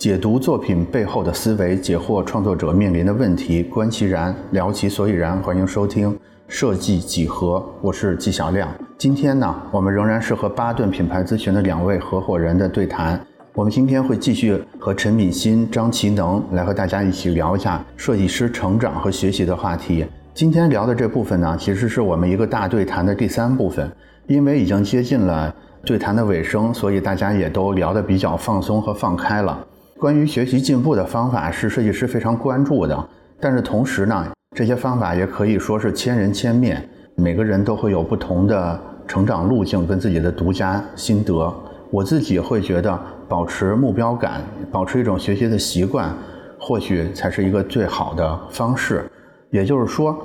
[0.00, 5.36] 解读作品背后的思维，解惑创作者面临的问题，观其然，聊其所以然。
[5.42, 6.18] 欢迎收听
[6.48, 8.66] 设计几何，我是纪晓亮。
[8.96, 13.20] 今天呢，我们仍然是和巴顿品牌咨询的两位合伙人的对谈。
[13.52, 20.06] 我们今天会继续和陈敏欣、张其能来和大家一起聊一下设计师成长和学习的话题。
[20.32, 23.92] 今天聊的这部分呢，其实是我们一个大对谈的第三部分，
[24.26, 25.54] 因为已经接近了
[25.84, 29.66] 对谈的尾声，所以大家也都聊得比较放松和放开了。
[30.00, 34.26] 关于学习进步的方法是设计师非常关注的，但是同时呢，
[34.56, 36.82] 这些方法也可以说是千人千面，
[37.16, 41.54] 每个人都会有不同的成长路径跟自己的独家心得。
[41.90, 44.40] 我自己会觉得，保持目标感，
[44.72, 46.14] 保持一种学习的习惯，
[46.58, 49.04] 或许才是一个最好的方式。
[49.50, 50.16] 也就是说，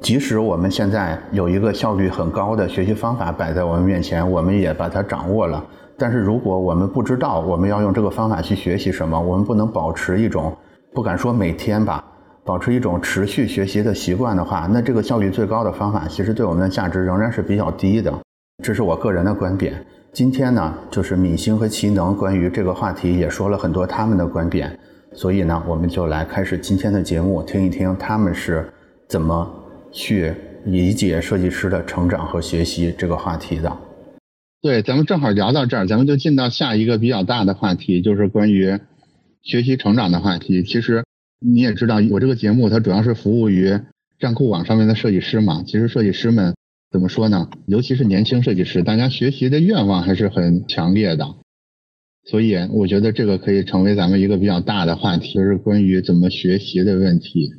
[0.00, 5.64] 即使我们现在有一个效率很高的学习方法摆在我们面前，我们也把它掌握了。
[6.00, 10.56] 但是如果我们不知道我们要用这个方法去学习什么，我们不能保持一种
[10.94, 12.02] 不敢说每天吧，
[12.42, 18.10] 保持一种持续学习的习惯的话，那这个效率最高的方法，其实对我们的价值仍然是比较低的。
[18.64, 19.74] 这是我个人的观点。
[20.10, 24.74] 今天呢，就是敏星和奇能关于这个话题也说了很多他们的观点，
[25.12, 28.66] 所以呢，我们就来开始今天的节目，听一听他们是
[29.06, 29.46] 怎么
[29.92, 30.32] 去
[30.64, 33.70] 理解设计师的成长和学习这个话题的。
[34.62, 38.78] 对，咱们正好聊到这儿，咱们就进到下一个比较大的话题，就是关于
[39.42, 40.62] 学习成长的话题。
[40.62, 41.02] 其实
[41.40, 43.80] 你也知道，我这个节目它主要是服务于
[44.18, 45.62] 站酷网上面的设计师嘛。
[45.66, 46.54] 其实设计师们
[46.90, 47.48] 怎么说呢？
[47.66, 51.36] 尤其是年轻设计师，大家学习的愿望还是很强烈的。
[52.26, 57.54] 所以我觉得这个可以成为咱们一个比较大的话题，就是关于怎么学习的问题。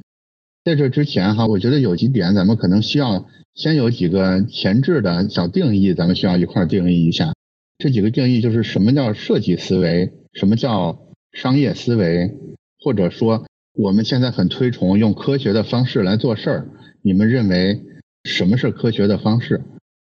[0.63, 3.25] 在这之前哈，我觉得有几点咱们可能需要。
[3.53, 7.33] 先有几个前置的小定义，咱们需要一块定义一下。
[7.77, 10.97] 这几个定义就是什么叫设计思维，什么叫
[11.33, 12.31] 商业思维，
[12.79, 16.69] 或者说我们现在很推崇用科学的方式来做事儿。
[17.01, 17.81] 你们认为
[18.23, 19.61] 什么是科学的方式？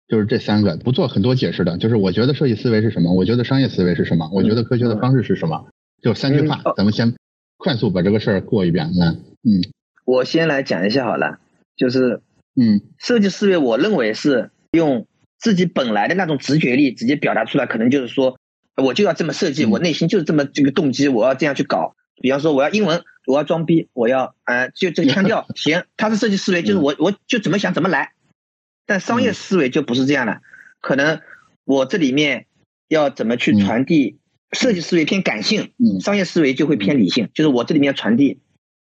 [0.07, 1.77] 就是这三个，不做很多解释的。
[1.77, 5.67] 就是我觉得设计思维是什么，我觉得商业思维是什么，我觉得科学的方式是什么，
[6.01, 7.13] 就三句话，咱们先
[7.57, 8.89] 快速把这个事儿过一遍。
[8.95, 9.61] 来，嗯，
[10.07, 11.39] 我先来讲一下好了，
[11.75, 12.21] 就是。
[12.59, 15.05] 嗯，设计思维，我认为是用
[15.37, 18.39] 自己本来的那种直觉力直接表达出来，可能就是说，
[18.77, 21.95] 我就要这么设计，我内心就是这么这个动机，我要这样去搞。
[22.19, 25.83] 比方说，我要英文，我要装逼，我要，呃，就这个腔调 行。
[25.97, 28.13] 他是设计思维，就是我我就怎么想怎么来。
[28.87, 30.41] 但商业思维就不是这样了，
[30.81, 31.21] 可能
[31.63, 32.47] 我这里面
[32.87, 34.17] 要怎么去传递？
[34.51, 38.39] 设计思维偏感性，商业思维就会偏理性，就是我这里面传递、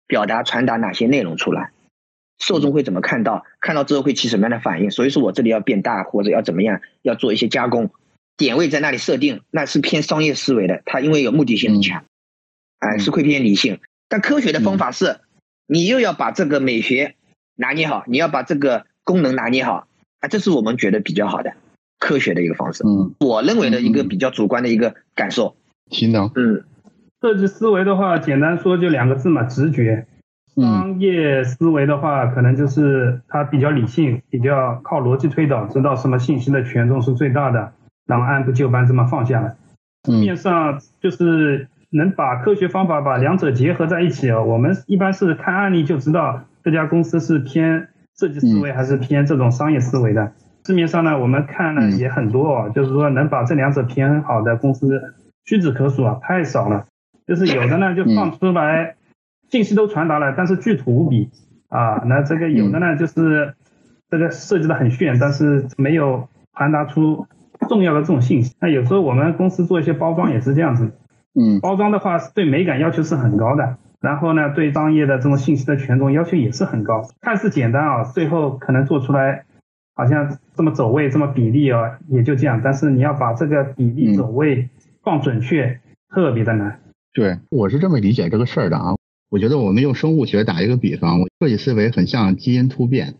[0.09, 1.71] 表达、传达哪些内容出来。
[2.39, 3.45] 受众会怎么看到？
[3.59, 4.91] 看到之后会起什么样的反应？
[4.91, 7.91] 所以说我这里要变大，或者要怎么样，要做一些加工，
[8.37, 12.05] 点位在那里设定，那是偏商业思维的，它因为有目的性很强，
[12.79, 13.79] 哎，是会偏理性。
[14.07, 15.19] 但科学的方法是，
[15.67, 17.15] 你又要把这个美学
[17.55, 19.87] 拿捏好，你要把这个功能拿捏好，
[20.21, 21.53] 啊，这是我们觉得比较好的
[21.99, 22.83] 科学的一个方式。
[22.87, 25.57] 嗯，我认为的一个比较主观的一个感受。
[25.91, 26.31] 行的。
[26.35, 26.63] 嗯，
[27.21, 30.05] 设计思维的话，简单说就两个字嘛，直觉。
[30.55, 37.73] 商业思维的话，可能就是它比较理性，比较靠逻辑推导，知道什么信息的权重是最大的，
[38.05, 39.55] 然后按部就班这么放下来。
[40.07, 44.41] 面上就是能把科学方法把两者结合在一起啊。
[44.41, 50.31] 我们一般是看案例就知道这家公司是偏设计思维还是偏这种商业思维的。
[50.65, 55.15] 市面上呢，我们看了也很多啊，就是说能把这两者平衡好的公司
[55.45, 56.85] 屈指可数啊，太少了。
[57.29, 58.95] 就是有的呢就放出来。
[59.51, 61.31] 信息都传达了，但是巨土无比
[61.69, 62.03] 啊！
[62.05, 63.55] 那这个有的呢，就是
[64.07, 67.25] 这个设计的很炫，但是没有传达出
[67.67, 68.55] 重要的这种信息。
[68.59, 70.91] 那有时候我们公司做一些包装也是这样子，
[71.33, 77.09] 嗯，包装的话对美感要求是很高的，然后呢，对商业的这种信息的权重要求也是很高。
[77.19, 79.45] 看似简单啊，最后可能做出来
[79.95, 82.61] 好像这么走位、这么比例啊，也就这样。
[82.63, 84.69] 但是你要把这个比例走位
[85.01, 85.79] 放准确，
[86.13, 86.79] 特别的难。
[87.13, 88.95] 对，我是这么理解这个事儿的啊。
[89.29, 93.15] 我觉得我们用生物学打一个比方，设计思维很像基因突变，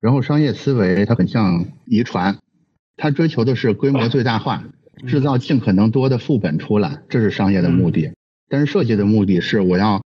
[0.00, 2.38] 然后商业思维它很像遗传，
[2.96, 4.64] 它追求的是规模最大化，
[5.06, 8.12] 制造尽可能多的副本出来，这是商业的目的。
[8.48, 10.02] 但是设计的目的是我要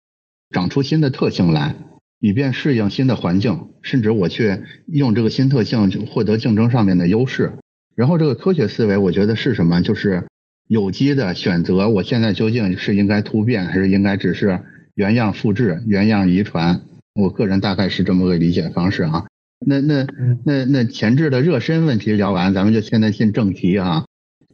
[0.49, 1.75] 长出新的特性来，
[2.19, 7.53] 以便适应新的环境，甚至我去用这个新特性获得竞争上面的优势。
[7.95, 9.81] 然后这个科学思维，我觉得是什么？
[9.81, 10.27] 就是
[10.69, 14.59] 有机的选择，我现在究竟是应该突变，还是应该只是？
[14.93, 16.81] 原样复制，原样遗传，
[17.15, 19.25] 我个人大概是这么个理解方式啊。
[19.65, 20.05] 那那
[20.45, 24.05] 那那前置的热身问题聊完，咱们就现在进正题啊。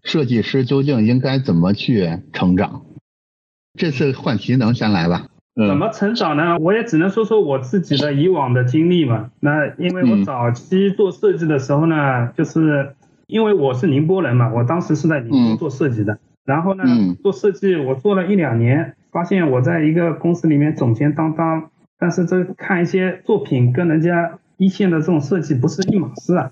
[0.04, 2.84] 设计师究竟应该怎么去成长？
[3.78, 5.28] 这次换题能先来吧？
[5.56, 6.58] 怎么成长呢？
[6.60, 9.32] 我也只能说说我自己的以往的经历嘛。
[9.40, 12.96] 那因为我早期做设计的时候呢，就是
[13.28, 16.20] 因为我是宁波人嘛，我当时是在宁波做设计的。
[16.46, 16.84] 然后呢，
[17.24, 26.52] 做设计我做了一两年，发现我在一个公司里面总监当当，但是这看一些作品跟人家一线的这种设计不是一码事啊。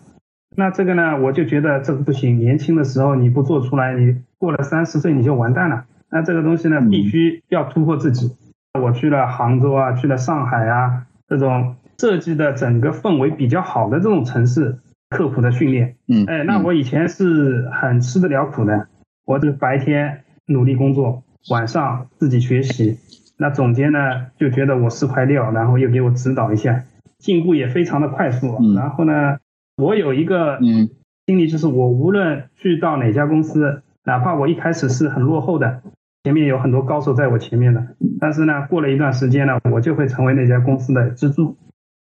[0.56, 2.40] 那这个呢，我就觉得这个不行。
[2.40, 5.86] 年轻的时候你不做出来，你过了三十岁你就完蛋了。
[6.10, 8.36] 那这个东西呢，必须要突破自己。
[8.80, 14.80] 我去了杭州啊，去了上海啊，这种设计的整个氛围比较好的这种城市，
[15.14, 15.96] 刻苦的训练。
[16.08, 18.88] 嗯，哎，那我以前是很吃得了苦的。
[19.26, 22.98] 我这个白天努力工作，晚上自己学习。
[23.38, 24.00] 那总监呢
[24.38, 26.84] 就觉得我是块料，然后又给我指导一下，
[27.20, 28.58] 进步也非常的快速。
[28.76, 29.38] 然后呢，
[29.78, 30.90] 我有一个嗯
[31.26, 35.82] 心理就是，我无论去到哪家公司，哪怕我一开始是很落后的。
[36.26, 37.86] 前面有很多高手在我前面的，
[38.18, 41.58] 但是呢，过了一段时间呢，我就会成为那家公司的支柱，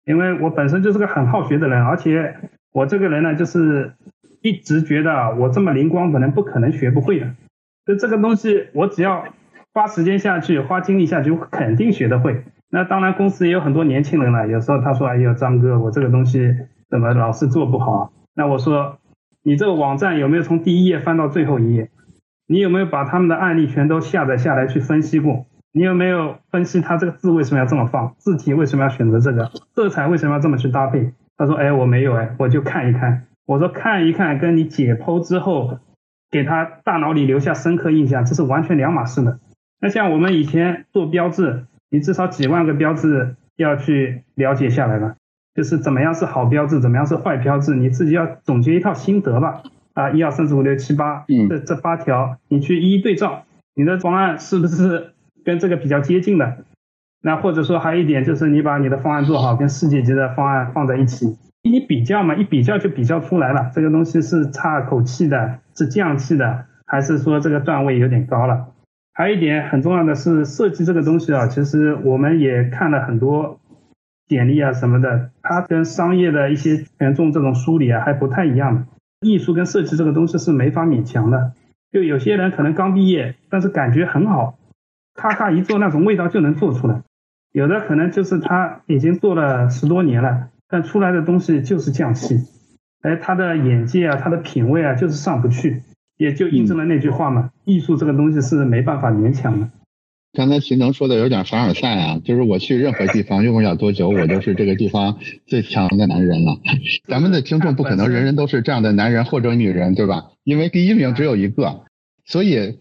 [0.05, 2.35] 因为我本身就是个很好学的人，而且
[2.73, 3.93] 我这个人呢，就是
[4.43, 7.35] 一直觉得我这么灵光，本人不可能学不会的，
[7.87, 9.25] 就这个东西，我只要
[9.73, 12.45] 花时间下去，花精力下去，我肯定学得会。
[12.71, 16.55] 那当然，公司也有很多年轻人了，有时候他说：“哎呦，张哥，我这个东西
[16.89, 18.99] 怎么老是做不好啊？”那我说
[19.43, 21.91] ：“你这个网站有没有从第一页翻到最后一页？”
[22.47, 25.47] 你有没有把他们的案例全都下载下来去分析过？
[25.73, 28.15] 你有没有分析他这个字为什么要这么放？
[28.19, 29.51] 字体为什么要选择这个？
[29.75, 31.13] 色彩为什么要这么去搭配？
[31.41, 33.23] 他说：哎，我没有哎，我就看一看。
[33.47, 35.79] 我说看一看，跟你解剖之后
[36.31, 39.41] 给他大脑里留下深刻印象，这是完全两码事的。
[39.81, 45.17] 那像我们以前做标志，你至少几万个标志要去了解下来了，
[45.55, 49.63] 就是怎么样是好标志，怎么样是坏标志，你自己要总结一套心得吧。
[49.95, 53.45] 啊，一二三四五六七八，这这八条，你去一一对照，
[53.75, 56.59] 你的方案是不是跟这个比较接近的？
[57.23, 68.69] 那或者说还有一点就是，你把你的方案做好，跟世界级的方案放在一起，一比较嘛，一比较就比较出来了，这个东西是差口气的，是降气的，还是说这个段位有点高了？
[69.13, 73.61] 还有一点很重要的是，设计这个东西啊，其实我们也看了很多
[74.29, 78.85] 简历啊什么的，它跟商业的一些权重这种梳理啊还不太一样的。
[79.21, 81.53] 艺术跟设计这个东西是没法勉强的，
[81.93, 84.55] 就有些人可能刚毕业，但是感觉很好，
[85.15, 87.03] 咔咔一做那种味道就能做出来；
[87.53, 92.37] 有的可能就是他已经做了十多年了，但出来的东西就是匠气，
[93.03, 95.83] 哎，他的眼界啊，他的品味啊，就是上不去，
[96.17, 99.69] 也就印证了那句话嘛：艺术这个东西是没办法勉强的。
[100.33, 106.57] 刚才秦能说的有点凡尔赛啊，就是我去任何地方用不了多久，我就是这个地方最强的男人了。
[107.09, 110.31] 咱们的听众不可能人人都是这样的男人或者女人，对吧？
[110.45, 111.81] 因为第一名只有一个，
[112.25, 112.79] 所以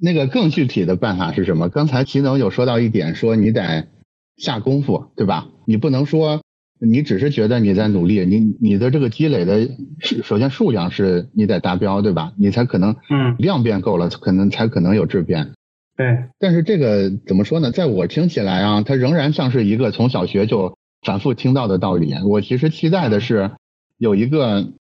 [0.00, 1.68] 那个更具体的办法是什么？
[1.68, 3.88] 刚才秦能有说到一点，说你得
[4.36, 5.48] 下功夫，对吧？
[5.66, 6.40] 你不能说
[6.80, 9.68] 你只是觉得你在努力，你你的这个积累的
[10.00, 12.32] 首先数量是你得达标，对吧？
[12.36, 15.52] 你才可能嗯量变够了，可能才可能有质变。
[15.96, 17.70] 对，但是这个怎么说呢？
[17.70, 22.14] 在我听起来啊，它仍然像是一个从小学就反复听到的道理。
[22.24, 23.52] 我其实期待的是
[23.98, 24.72] 有一个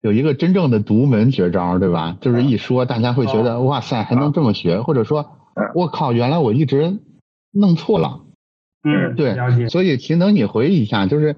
[0.00, 2.16] 有一个真正的独门绝招，对吧？
[2.20, 5.26] 就是一说大家会觉得哇塞，还能这么学，或者说
[5.74, 6.98] 我靠，原来我一直
[7.52, 8.22] 弄错了。
[8.86, 11.36] 嗯，对，所以秦能，你回忆一下，就是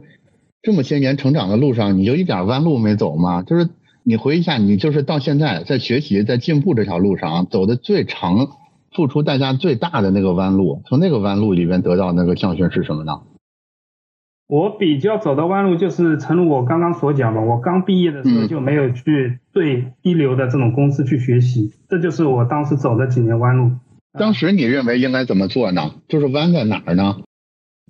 [0.63, 3.43] 这么些年成长的路上，你就一点弯路没走吗？
[3.43, 3.69] 就是
[4.03, 8.49] 你回忆一下，你就是到现在在学习、在进步这条路上走的最长。
[8.97, 13.21] 付出代价最大的那个弯路，从那个弯路里边得到那个教训是什么呢？
[14.49, 23.73] 我比较走的弯路就是，诚如我刚刚所讲吧，我刚毕业的时候就没有去对一流的这种公司去学习，这就是我当时走的几年弯路。
[24.19, 25.93] 当时你认为应该怎么做呢？
[26.09, 27.19] 就是弯在哪儿呢？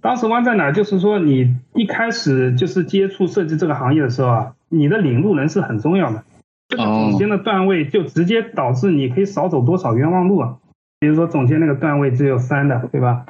[0.00, 0.72] 当时弯在哪儿？
[0.72, 6.24] 就是说你一开始就是接触设计这个行业的时候啊，你的领路人是很重要的。
[6.68, 10.58] 这个总监的段位就直接导致你可以少走多少冤枉路啊。
[11.00, 13.26] 比如说总监那个段位只有三的，对吧？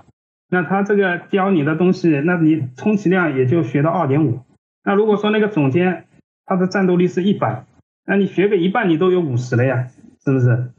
[0.50, 4.40] 那他这个教你的东西，那你充其量也就学到二点五。
[4.82, 6.06] 那如果说那个总监
[6.46, 7.64] 他的战斗力是一百，
[8.06, 9.86] 那你学个一半你都有五十了呀，
[10.24, 10.70] 是不是？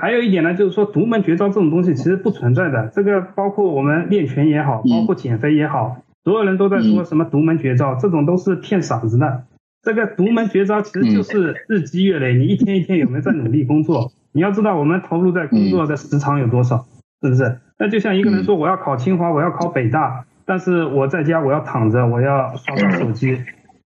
[0.00, 2.88] 还有一点呢，就是说独门绝招这种东西其实不存在的。
[2.94, 9.44] 这个包括我们练拳也好，包括减肥也好，所有人都在说什么独门绝招，这种都是骗傻子的。
[9.82, 14.12] 这个独门绝招其实就是日积月累，你一天一天有没有在努力工作？
[14.32, 16.86] 你要知道我们投入在工作的时长有多少，
[17.22, 17.58] 是不是？
[17.78, 23.38] 那就像一个人说我要考清华，我要考北大，但是我在家我要躺着，我要刷刷手机，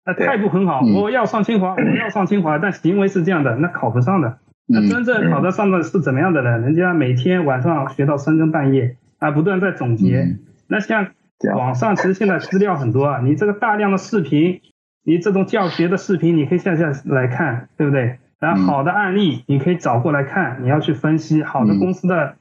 [0.06, 4.38] 那态度很好，我要上清华，我要上清华，但行为是这样的，那考不上的。
[4.72, 6.62] 那真正考得上的是怎么样的人？
[6.62, 10.38] 人家每天晚上学到深更半夜啊，不断在总结。
[10.68, 11.08] 那像
[11.56, 14.62] 网上其实现在资料很多啊，你这个大量的视频，
[15.04, 18.18] 你这种教学的视频，你可以下下来看，对不对？
[18.40, 22.36] 然后好的案例你可以找过来看，你要去分析好的公司的，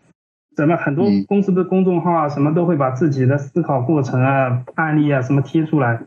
[0.56, 6.00] 怎么很多公司的公众号啊，什么都会把自己的思考过程啊、案例啊什么贴出来。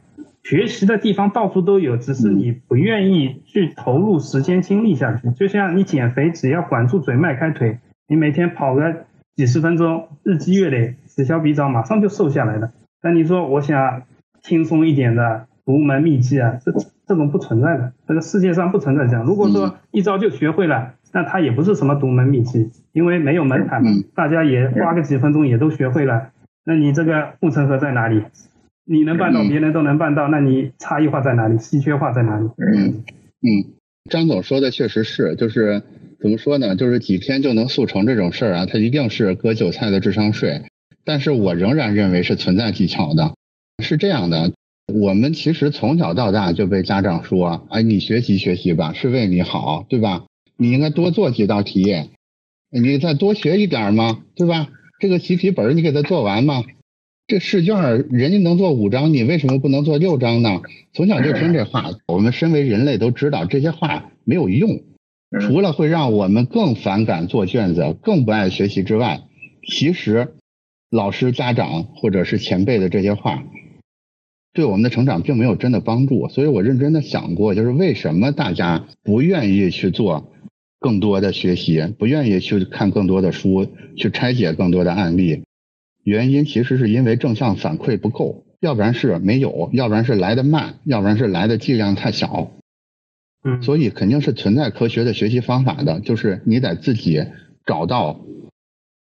[0.44, 5.32] 学习的地方到处都有，只是你不愿意去投入时间精力下去。
[5.32, 12.72] 就像你减肥，只要管住嘴、迈开腿，你每天跑个几十分钟，日积月累，此消彼长，马上就瘦下来了。
[13.02, 14.04] 但你说我想
[14.42, 16.74] 轻松一点的独门秘籍啊，这
[17.08, 19.24] 这种不存在的，这个世界上不存在这样。
[19.24, 26.32] 如果说一招就学会了，那它也不是什么独门秘籍，因为没有门槛嘛，大家也花个几分钟也都学会了。
[26.66, 28.24] 那你这个护城河在哪里？
[28.86, 31.58] 你能办到，别人都能办到，那你差异化在哪里？
[31.58, 32.48] 稀缺化在哪里？
[32.58, 33.04] 嗯
[33.42, 33.74] 嗯，
[34.10, 35.82] 张总说的确实是，就是
[36.20, 36.76] 怎么说呢？
[36.76, 40.64] 就是几天就能速成这种事儿啊，它一定是割韭菜的智商税。
[41.06, 43.34] 但是我仍然认为是存在技巧的。
[43.84, 44.52] 是这样的，
[44.94, 50.26] 我们其实从小到大就被家长说，哎，你学习学习吧，是为你好，对吧？
[50.58, 52.10] 你应该多做几道题，
[52.70, 54.68] 你再多学一点嘛，对吧？
[55.00, 56.64] 这个习题本你给他做完嘛。
[57.34, 60.62] 这试卷人家能做五张，你为什么不能做六张呢？
[60.94, 64.84] 从小就听这话，我们身为人类都知道这些话没有用，
[65.42, 69.22] 除了会让我们更反感做卷子、更不爱学习之外，
[69.68, 70.36] 其实
[70.92, 73.44] 老师、家长或者是前辈的这些话，
[74.54, 76.30] 对我们的成长并没有真的帮助。
[76.30, 80.32] 所以我认真的想过，就是为什么大家不愿意去做
[80.80, 85.42] 更多的学习，不愿意去看更多的书，去拆解更多的案例。
[86.04, 92.52] 原因其实是因为正向反馈不够，要不然是没有，要不然是来的慢，要不然是来的剂量太小。
[93.46, 97.26] 嗯，所以肯定是存在科学的学习方法的，就是你得自己
[97.66, 98.20] 找到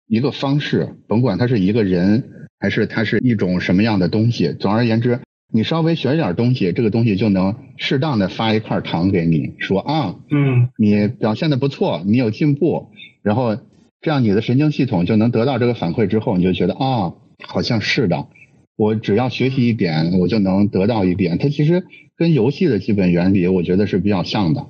[0.07, 2.23] 一个方式，甭管它是一个人，
[2.59, 4.53] 还是它是一种什么样的东西。
[4.53, 5.19] 总而言之，
[5.51, 12.91] 你稍微学一点东西，这个东西就能适当的发一块糖给你，说啊，嗯，你表现的不错，你有进步，
[13.23, 13.57] 然后。
[14.03, 18.27] 这样你的神经系统就能得到这个反馈之后，你就觉得啊，好像是的，
[18.75, 21.37] 我只要学习一点，我就能得到一点。
[21.37, 21.85] 它其实
[22.17, 24.67] 跟游戏的基本原理，我觉得是比较像的。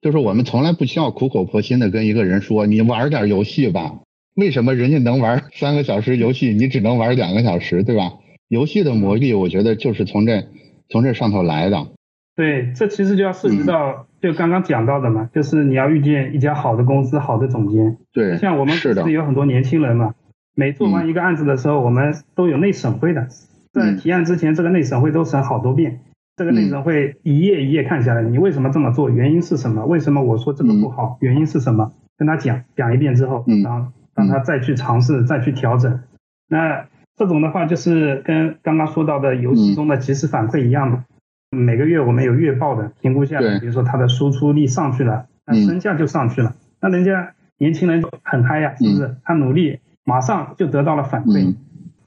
[0.00, 4.00] 就是我们从来不需要苦口婆心的跟一个人说，你玩点游戏吧。
[4.34, 8.14] 为什么人家能玩三个小时游戏，你只能玩两个小时，对吧？
[8.48, 10.48] 游戏的魔力，我觉得就是从这
[10.88, 11.88] 从这上头来的。
[12.34, 14.06] 对，这其实就要涉及到。
[14.22, 17.98] 就刚刚讲到的嘛，就是你要遇见一家好的公司、好的总监。
[18.12, 20.14] 对，像我们是是有很多年轻人嘛，
[20.54, 23.26] 每做完一个案子的时候，我们都有内审会的，
[23.72, 26.00] 在提案之前，这个内审会都审好多遍。
[26.36, 29.10] 这个内审会一页一页看下来，你为什么这么做？
[29.10, 29.84] 原因是什么？
[29.86, 31.18] 为什么我说这个不好？
[31.20, 31.92] 原因是什么？
[32.16, 36.00] 跟他讲讲一遍之后，然后让他再去尝试、再去调整。
[36.48, 36.86] 那
[37.16, 41.02] 这种的话，就是跟刚刚说到的游戏中的及时反馈一样的。
[41.54, 46.56] 每个月我们有月报的评估下来，比如说他的输出力上去了，那身价就上去了。
[46.80, 49.16] 那人家年轻人很嗨呀，是不是？
[49.22, 51.54] 他努力，马上就得到了反馈。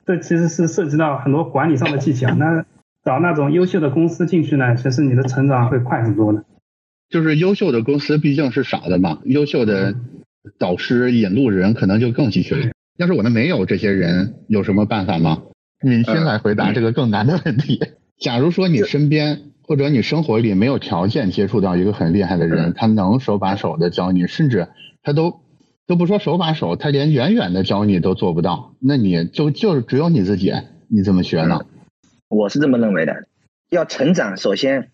[0.04, 2.34] 这其实是涉及到很多管理上的技巧。
[2.36, 2.66] 那
[3.04, 6.44] 找那种优秀的公司进去呢，其实你的成长会快很多的。
[7.10, 9.94] 就是优秀的公司毕竟是少的嘛，优秀的
[10.58, 12.72] 导师引路人可能就更稀缺。
[12.98, 15.44] 要是我们没有这些人，有什么办法吗？
[15.84, 17.80] 你先来回答这个更难的问题。
[18.20, 24.68] 假如说你身边或者你生活里没有条件接触到一个很厉害的人，他能手把手的教你，甚至
[25.04, 25.42] 他都
[25.86, 30.54] 都不说手把手，他连远远的教你都做不到，那你就就只有你自己，
[30.88, 31.66] 你怎么学呢？
[32.30, 33.28] 我是这么认为的，
[33.70, 34.92] 要成长，首先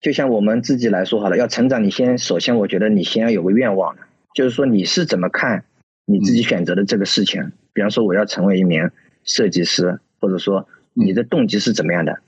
[0.00, 3.96] 就像我们自己来说好了，要成长，你先首先我觉得你先要有个愿望，
[4.34, 5.64] 就是说你是怎么看
[6.04, 8.90] 你自己选择的这个事情，比方说我要成为一名
[9.24, 12.18] 设计师，或者说你的动机是怎么样的？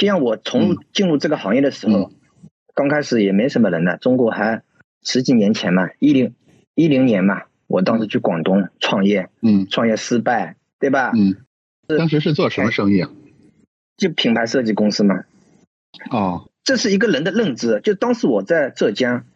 [0.00, 2.10] 就像我从进入这个行业的时候，
[2.74, 4.62] 刚开始也没什么人的，中国还
[5.02, 6.34] 十几年前嘛，一零
[6.74, 11.12] 一零年嘛，我当时去广东创业，嗯，创业失败，对吧？
[11.14, 11.36] 嗯，
[11.98, 13.10] 当时是做什么生意啊？
[13.98, 15.24] 就品牌设计公司嘛。
[16.10, 17.82] 哦，这是一个人的认知。
[17.84, 19.26] 就当时我在浙江，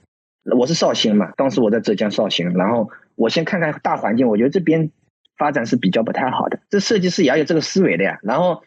[0.56, 4.90] 我是绍兴嘛，当时我在浙江绍兴，然后我先看看大环境，我觉得这边
[5.36, 6.60] 发展是比较不太好的。
[6.70, 8.64] 这设计师也要有这个思维的呀，然后。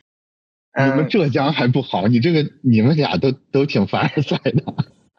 [0.86, 4.64] 你们浙江还不好，你这个你们俩都都挺凡尔赛的。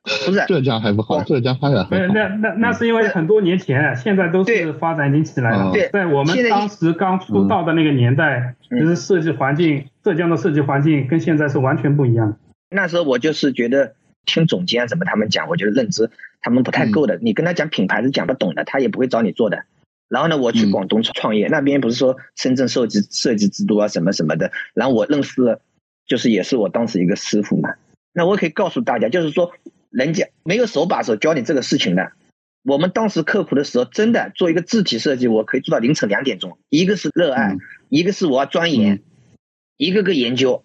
[0.24, 2.14] 不是浙江还不好，浙江发展很好。
[2.14, 5.70] 那那那是因为很多年前，现在都是发展已经起来了。
[5.70, 12.36] 对，在我们当时刚出道的那个年代，就是设计环境，浙江的设计环境跟现在是完全不一样的。
[12.70, 16.10] 那时候我就是觉得听总监怎么他们讲，我觉得认知
[16.40, 17.18] 他们不太够的。
[17.20, 19.64] 你跟他讲品牌是讲不懂的，他也不会找你做的。
[20.08, 24.50] 然后呢，我去广东创业，那边不是说深圳设计设计之都啊什么什么的。
[24.74, 25.60] 然后我认识，
[26.06, 27.74] 就是也是我当时一个师傅嘛。
[28.12, 29.52] 那我可以告诉大家，就是说
[29.90, 32.12] 人家没有手把手教你这个事情的。
[32.64, 36.58] 我们当时刻苦的时候，真的做一个字体设计，我可以做到凌晨两点钟。
[36.68, 37.56] 一个是热爱，
[37.88, 39.02] 一个是我要钻研，
[39.76, 40.64] 一个个研究，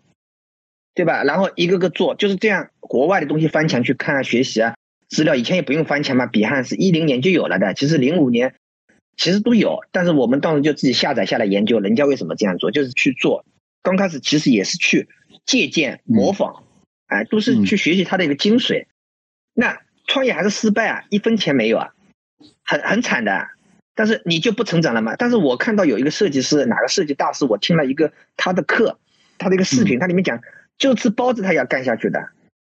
[0.95, 1.23] 对吧？
[1.23, 2.69] 然后一个个做，就是这样。
[2.79, 4.75] 国外的东西翻墙去看啊学习啊，
[5.07, 6.25] 资料以前也不用翻墙嘛。
[6.25, 8.55] 比汉是一零年就有了的，其实零五年
[9.17, 13.45] 其实都有，但是我们当时就自己下载下来研究，人家为什么这样做，就是去做。
[13.81, 15.09] 刚开始其实也是去
[15.45, 16.63] 借鉴模仿，
[17.07, 18.85] 哎，都是去学习他的一个精髓。
[19.53, 19.79] 那。
[20.05, 21.93] 创业还是失败啊，一分钱没有啊，
[22.65, 23.47] 很很惨的。
[23.95, 25.15] 但是你就不成长了嘛？
[25.15, 28.99] 但是我看到有一个设计师，哪个设计大师，我听了一个他的课，
[29.37, 30.41] 他的一个视频，他里面讲，
[30.77, 32.29] 就吃包子他也要干下去的。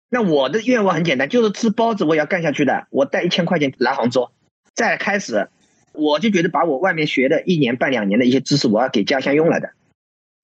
[0.07, 2.85] 那我的愿望很简单，就是吃包子我也要干下去的。
[2.91, 4.29] 我带一千块钱来杭州，
[4.75, 5.49] 再开始，
[5.97, 9.71] 我就觉得把我外面学的一年半两年的一些知识，我要给家乡用了的。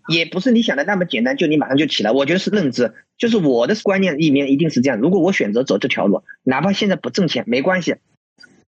[0.08, 2.12] 也不是你想的那么简单，就你马上就起来。
[2.12, 5.00] 我觉得是认知，就是我的观念里面一定是这样。
[5.00, 7.98] 如果我选择走这条路，哪怕现在不挣钱没关系，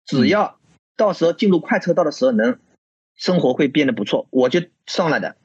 [0.05, 0.59] 只要
[0.97, 2.57] 到时候进入快车道的时候能
[3.15, 5.35] 生活会变得不错，我就上了的。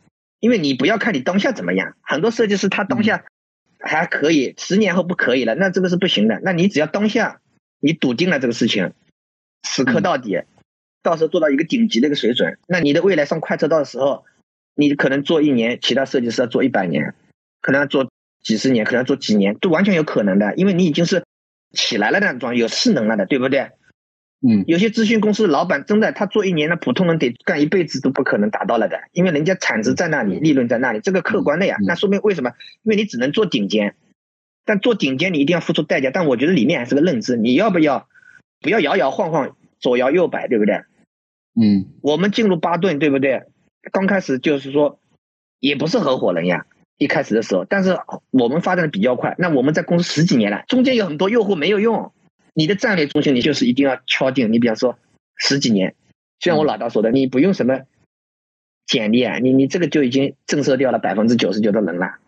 [0.40, 3.26] 因为你不要看你当下怎么样，很多设计师他当下
[3.78, 6.40] 还可以，十年后不可以了，那这个是不行的。
[6.42, 7.40] 那你只要当下
[7.78, 8.92] 你笃定了这个事情，
[9.62, 10.42] 死磕到底，
[11.04, 14.24] 到时候做到一个顶级的一个水准，那你的未来上快车道的时候。
[14.76, 17.14] 你可能做一年，其他设计师要做一百年，
[17.60, 18.10] 可能要做
[18.42, 21.22] 几十年，可能要做几年，都完全有可能的，因为你已经是
[21.70, 23.70] 起来了那种有势能了的，对不对？
[24.44, 31.76] 嗯，有些咨询公司老板真的，他做一年，那普通人得干一辈子都不可能达到了的，因为人家产值在那里，利润在那里，这个客观的呀。
[31.86, 32.50] 那说明为什么？
[32.82, 33.94] 因为你只能做顶尖，
[34.64, 36.10] 但做顶尖你一定要付出代价。
[36.12, 38.08] 但我觉得里面还是个认知，你要不要
[38.60, 40.82] 不要摇摇晃晃，左摇右摆，对不对？
[41.54, 43.44] 嗯，我们进入巴顿，对不对？
[43.92, 44.98] 刚开始就是说，
[45.60, 46.66] 也不是合伙人呀，
[46.98, 47.96] 一开始的时候，但是
[48.30, 49.34] 我们发展的比较快。
[49.38, 52.12] 那我们在公司十几年了，中间有很多诱惑没有用。
[52.54, 54.52] 你的战略中心，你就是一定要敲定。
[54.52, 54.96] 你比方说
[55.36, 55.96] 十几年，
[56.38, 57.80] 就像我老大说的，你不用什么
[58.86, 62.18] 简历啊，你你这个就已经震慑掉了百分之九十九的人了，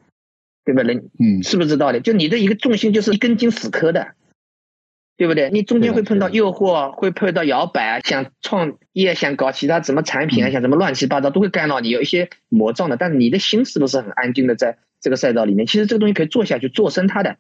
[0.65, 0.83] 对吧？
[0.83, 2.01] 人，嗯，是不是这道理？
[2.01, 4.16] 就你的一个重心就是一根筋死磕的。
[5.17, 5.49] 对不对？
[5.51, 12.99] 你中间会碰到诱惑，会碰到摇摆，想创业，想搞其他什么产品啊，想什么乱七八糟都会干扰你，有一些魔障的。
[12.99, 15.67] 但是你的心是不是很安静的在这个赛道里面？
[15.67, 17.39] 其实这个东西可以做下去，做深它的，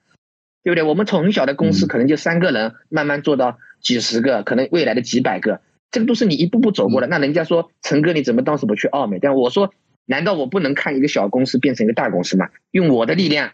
[0.62, 0.82] 对不对？
[0.82, 5.60] 我们从小的公司可能就三个人，慢慢做到几十个，可能未来的几百个，
[5.90, 7.06] 这个都是你一步步走过的。
[7.06, 9.18] 那人家说陈哥你怎么当时不去奥美？
[9.18, 9.74] 但我说
[10.06, 12.48] 难道我不能看一个小公司变成一个大公司吗？
[12.70, 13.52] 用我的力量，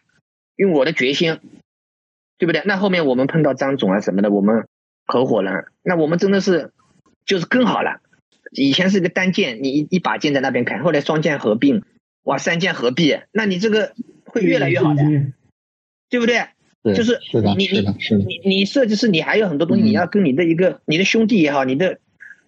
[0.54, 1.40] 用我的决心。
[2.42, 2.60] 对不对？
[2.64, 4.66] 那后面我们碰到张总啊什么的，我们
[5.06, 6.72] 合伙人，那我们真的是
[7.24, 8.00] 就是更好了。
[8.50, 11.84] 以前是一个单件，你一一把剑在那边砍，后来双剑合并，
[12.24, 13.92] 哇，三剑合璧，那你这个
[14.24, 15.04] 会越来越好的，
[16.10, 16.46] 对不对？
[16.96, 17.20] 就是
[17.56, 17.86] 你你
[18.26, 22.00] 你你设计师，你还有很多东西，你要跟你的一个你的兄弟也好，你的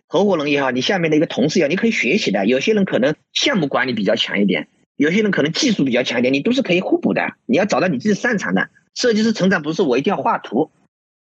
[0.08, 2.46] 合伙人也好，你下面的一个同事也好，你可以学习的。
[2.46, 7.34] 有些人可能项目管理比较强一点，有些人可能技术比较强一点，你都是可以互补的。
[7.46, 8.70] 你要找到你自己擅长的。
[8.94, 10.70] 设计师成长不是我一定要画图，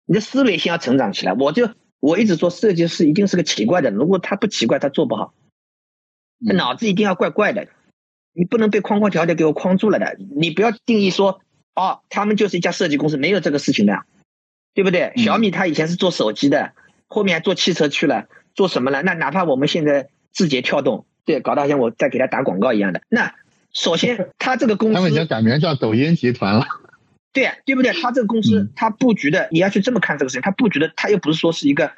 [0.05, 1.33] 你的思维先要成长起来。
[1.33, 5.33] 我就我一直说，设计师一定是个奇怪的，如果他不奇怪，他做不好。
[6.45, 7.67] 他脑子一定要怪怪的，
[8.33, 10.17] 你不能被框框条条给我框住了的。
[10.35, 11.41] 你不要定义说，
[11.75, 14.03] 哦，他们就是一家设计公司，没有这个事情的，
[14.73, 15.13] 对不对？
[15.17, 16.73] 小米他以前是做手机的，
[17.07, 19.03] 后面还做汽车去了，做什么了？
[19.03, 23.01] 那哪怕我们现在字节跳动，对，搞得好像我在给他打广告一样的。
[23.09, 23.35] 那
[23.73, 26.65] 首先 他这个公司，他们已经改名叫抖音集团了。
[27.31, 27.93] 对对不对？
[27.93, 30.41] 他这个公司，他布局的，你要去这么看这个事情。
[30.41, 31.91] 他布局的，他又不是说是一个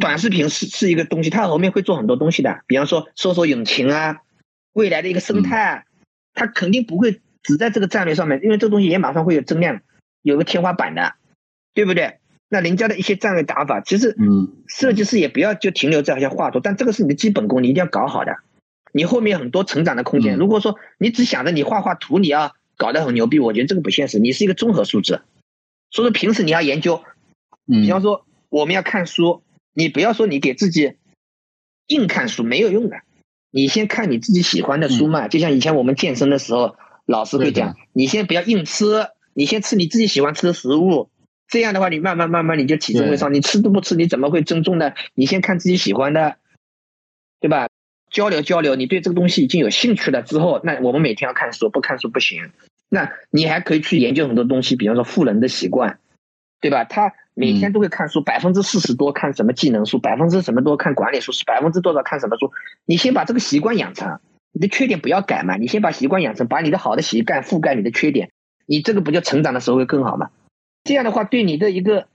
[0.00, 1.30] 短视频，是是一个东西。
[1.30, 4.18] 他后面会做很多东西的，比方说搜索引擎啊，
[4.72, 5.84] 未来的一个生态，
[6.32, 9.80] 他肯定不会只在这个战略上面，因为这个东西也马上会有增量，
[10.22, 11.14] 有个天花板的，
[11.74, 12.18] 对不对？
[12.48, 18.36] 那人家的一些战略打法，其实，嗯，设计师也不要就停留在好像画图，但这个是你的基本功，你一定要搞好的。
[18.92, 20.36] 你后面很多成长的空间。
[20.36, 22.54] 如果说你只想着你画画图，你要。
[22.82, 24.18] 搞得很牛逼，我觉得这个不现实。
[24.18, 25.22] 你是一个综合素质，
[25.92, 27.04] 所以说平时你要研究，
[27.64, 30.94] 比方说我们要看书，你不要说你给自己
[31.86, 32.96] 硬看书没有用的，
[33.52, 35.28] 你先看你自己喜欢的书嘛。
[35.28, 36.74] 就像以前我们健身的时候，
[37.06, 41.08] 老师会讲，你先不要硬吃，你先吃你自己喜欢吃的食物，
[41.46, 43.32] 这样的话你慢慢慢慢你就体重会上。
[43.32, 44.92] 你吃都不吃，你怎么会增重呢？
[45.14, 46.36] 你先看自己喜欢的，
[47.38, 47.68] 对吧？
[48.10, 52.50] 交流交流，你对这个东西已经有兴趣了之后，那我们每天要看书，不看书不行。
[52.94, 55.98] 那你还可以去研究很多东西，比方说富人的习惯，
[56.60, 56.84] 对吧？
[56.84, 62.52] 他每天都会看书，百分之四十多看什么技能书，百分之什么多看管理书，是百分之多少看什么书？
[62.84, 64.20] 你先把这个习惯养成，
[64.52, 68.30] 你的缺点不要改嘛，你先把习惯养成，把你的好的习惯覆盖你的缺点，
[68.66, 70.28] 你这个不就成长的时候会更好吗？
[70.84, 72.08] 这样的话，对你的一个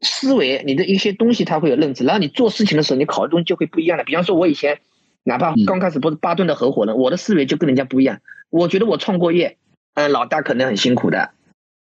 [0.00, 4.04] 思维，你的一些东西，他会有认知，然后你做事情的时候，你考虑东西就会不一样了。
[4.04, 4.78] 比方说，我以前
[5.24, 8.20] 哪怕刚开始不是巴顿的合伙人，我的思维就跟人家不一样。
[8.48, 9.58] 我觉得我创过业，
[9.94, 11.30] 嗯，老大可能很辛苦的。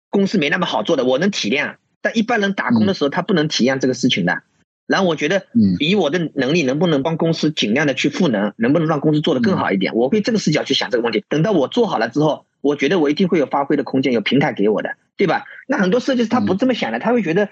[0.10, 4.41] 公司没那么好做的，我能体谅，但一般人打工的时候他不能体谅这个事情的。
[4.88, 5.45] 然后我觉得，
[5.80, 9.93] 以我的能力，能不能帮公司尽量的去赋能，能不能让公司做得更好一点？
[9.93, 11.24] 我会这个视角去想这个问题。
[11.30, 15.45] 等到我做好了之后，我觉得我一定会有发挥的空间，有平台给我的，对吧？
[15.67, 17.50] 那很多设计师他不这么想的，他会觉得，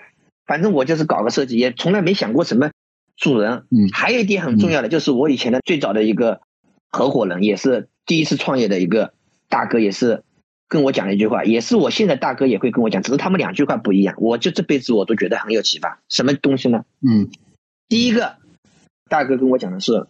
[0.47, 2.71] 反正我就是搞个设计，也从来没想过什么
[3.15, 3.65] 主人。
[3.69, 6.41] 嗯，还有一点很重要的就是我以前的最早的一个
[6.89, 9.13] 合伙人，也是第一次创业的一个
[9.47, 10.23] 大哥，也是。
[10.67, 14.15] 跟我讲了一句话，也是我现在大哥也会跟我讲，只是他们两句话不一样。
[14.17, 15.99] 我就这辈子我都觉得很有启发。
[16.09, 16.83] 什么东西呢？
[17.01, 17.29] 嗯，
[17.87, 18.35] 第一个，
[19.09, 20.07] 大哥跟我讲的是，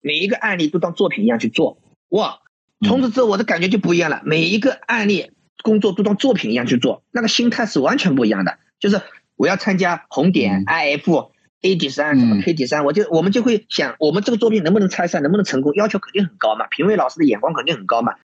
[0.00, 1.78] 每一个案例都当作品一样去做。
[2.08, 2.40] 哇，
[2.84, 4.20] 从此之后我的感觉就不一样了。
[4.24, 5.30] 每一个案例
[5.62, 8.58] 工作都当作品一样去做，那个心态是完全不一样的。
[8.80, 9.00] 就是
[9.36, 11.30] 我要参加红点、IF、
[11.62, 16.66] A 底三什么 K 底三，我就我们就会想，我们这个作品能不能拆散，能不能成功，要求肯定很高嘛。
[16.66, 18.14] 评委老师的眼光肯定很高嘛。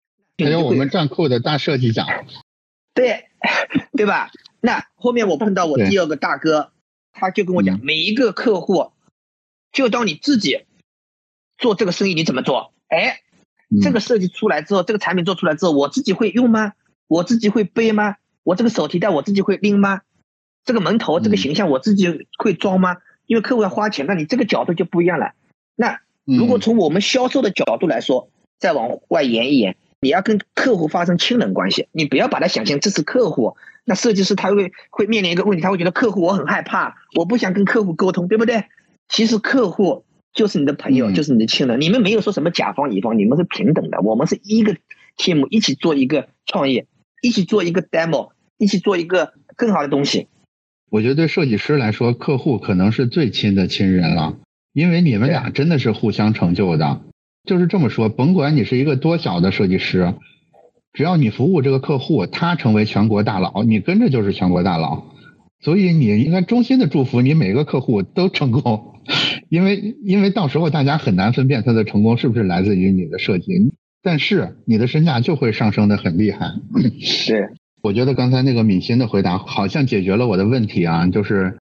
[0.44, 2.06] 还有我们站库的大设计奖，
[2.94, 3.26] 对，
[3.96, 4.30] 对吧？
[4.60, 6.72] 那后面我碰到我第二个大哥，
[7.12, 8.92] 他就跟我讲，每一个客户，
[9.72, 10.64] 就当你自己
[11.56, 12.72] 做这个生意，你怎么做？
[12.88, 13.20] 哎，
[13.82, 16.72] 这个设计出来之后，这个产品做出来之后，我自己会用吗？
[17.06, 18.16] 我自己会背吗？
[18.42, 20.02] 我这个手提袋我自己会拎吗？
[20.64, 22.98] 这个门头这个形象我自己会装吗？
[23.26, 25.32] 因为客户要花钱，那你这个角度就不一样了。
[25.74, 29.76] 那如果从我们销售的角度来说，再往外延一延。
[30.00, 33.56] 你要跟客户发生亲人关系，你不要把他想象这是客户。
[33.84, 38.64] 那设计师他会会面临一个问题，他会觉得客户我很害怕，我不想跟客户沟通，对不对？
[39.08, 41.80] 其实客户就是你的朋友，就是你的亲人。
[41.80, 44.00] 你们没有说什么甲方乙方，你们是平等的。
[44.00, 44.76] 我们是一个
[45.16, 46.86] team 一起做一个创业，
[47.22, 50.26] 一起做一个 demo，一起做一个更好的东西。
[50.90, 54.36] 我觉得对设计师来说，客户可能是最亲的亲人了，
[54.72, 57.00] 因为你们俩真的是互相成就的。
[57.46, 60.14] 就是这么说，甭管你是一个多小的设计师，
[60.92, 65.04] 只要你服务这个客户，他成为全国大佬，你跟着就是全国大佬。
[65.60, 68.94] 所以你应该衷心的祝福你每个客户都成功，
[69.48, 73.52] 因为因为到时候大家很难分辨他的成功是不是来自于你的设计，
[74.02, 76.50] 但是你的身价就会上升的很厉害。
[77.00, 81.56] 是， 我觉得刚才那个敏欣的回答好像解决了我的问题啊，就是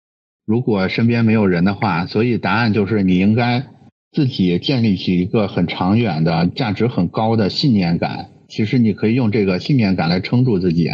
[0.46, 3.66] 如果身边没有人的话，所以答案就是你应该。
[4.12, 10.90] 自己建立起一个很长远的、价值很高的信念感，其实你可以用这个信念感来撑住自己。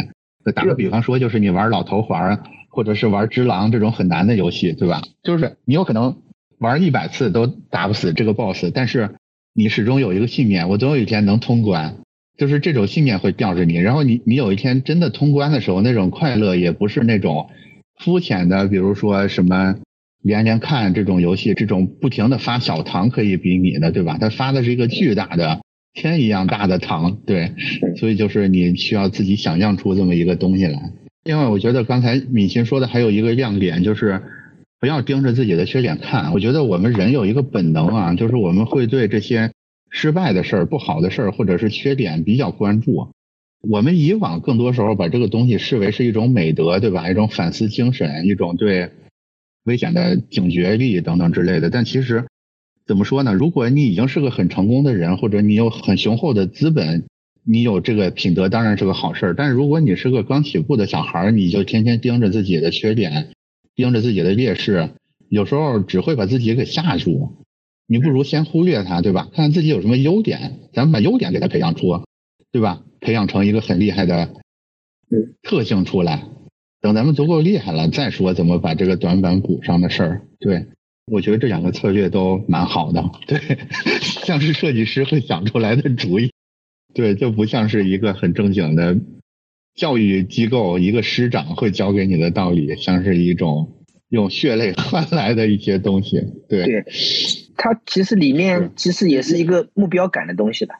[0.55, 5.01] 打个比方说，就是你玩老头环，或者是玩只狼这种很难的游戏，对吧？
[5.21, 6.15] 就是你有可能
[6.59, 9.15] 玩一百次都打不死这个 boss，但是
[9.53, 11.97] 你始终有一个信念，我总有一天能通关。
[12.37, 17.49] 就是这种信念会吊着你，然后你你有一天真的通关的时候，那种快乐也不是那种
[17.97, 19.75] 肤浅的，比如说什么。
[20.21, 24.17] 连连看这种游戏，这种不停的发小糖可以比拟的，对吧？
[24.19, 25.61] 它发的是一个巨大的
[25.93, 27.53] 天一样大的糖，对，
[27.97, 30.91] 所以就是你需要自己想象出这么一个东西来。
[31.23, 34.21] 另外，我觉得刚才敏欣说的还有一个亮点，就是
[34.79, 36.33] 不要盯着自己的缺点看。
[36.33, 39.51] 我觉得我们人有一个本能啊，就是我们会对这些
[39.89, 43.09] 失败的事儿、不好的事儿或者是缺点比较关注。
[43.61, 47.09] 我们以往更多时候把这个东西视为是一种美德，对吧？
[47.09, 48.89] 一种反思精神，一种对。
[49.69, 52.25] 危险的警觉力等等之类的，但其实
[52.87, 53.35] 怎么说呢？
[53.35, 57.05] 如果你已经是个很成功的人，或者你有很雄厚的资本，
[57.43, 59.35] 你有这个品德当然是个好事儿。
[59.35, 63.29] 但是如果你是个刚起步的小孩儿，你就天天盯着自己的缺点，
[63.75, 64.89] 盯着自己的劣势，
[65.29, 67.45] 有时候只会把自己给吓住。
[67.85, 69.27] 你不如先忽略它，对吧？
[69.35, 72.01] 看看自己有什么优点，咱们把优点给它培养出，
[72.51, 72.81] 对吧？
[73.01, 74.33] 培养成一个很厉害的
[75.43, 76.25] 特性出来。
[76.81, 80.21] 等咱们足够厉害了，再说怎么把这个短板补上的事儿。
[80.39, 80.67] 对，
[81.11, 83.03] 我觉得这两个策略都蛮好的。
[83.27, 83.37] 对，
[84.01, 86.31] 像是设计师会想出来的主意。
[86.93, 88.97] 对，就不像是一个很正经的
[89.75, 93.73] 教育机构一个师长会教给你的道理，像是一种
[94.07, 96.23] 用血泪 换来的一些东西。
[96.47, 96.85] 对，对，
[97.57, 100.75] 它其实里面其实也是一个目标感的东西吧，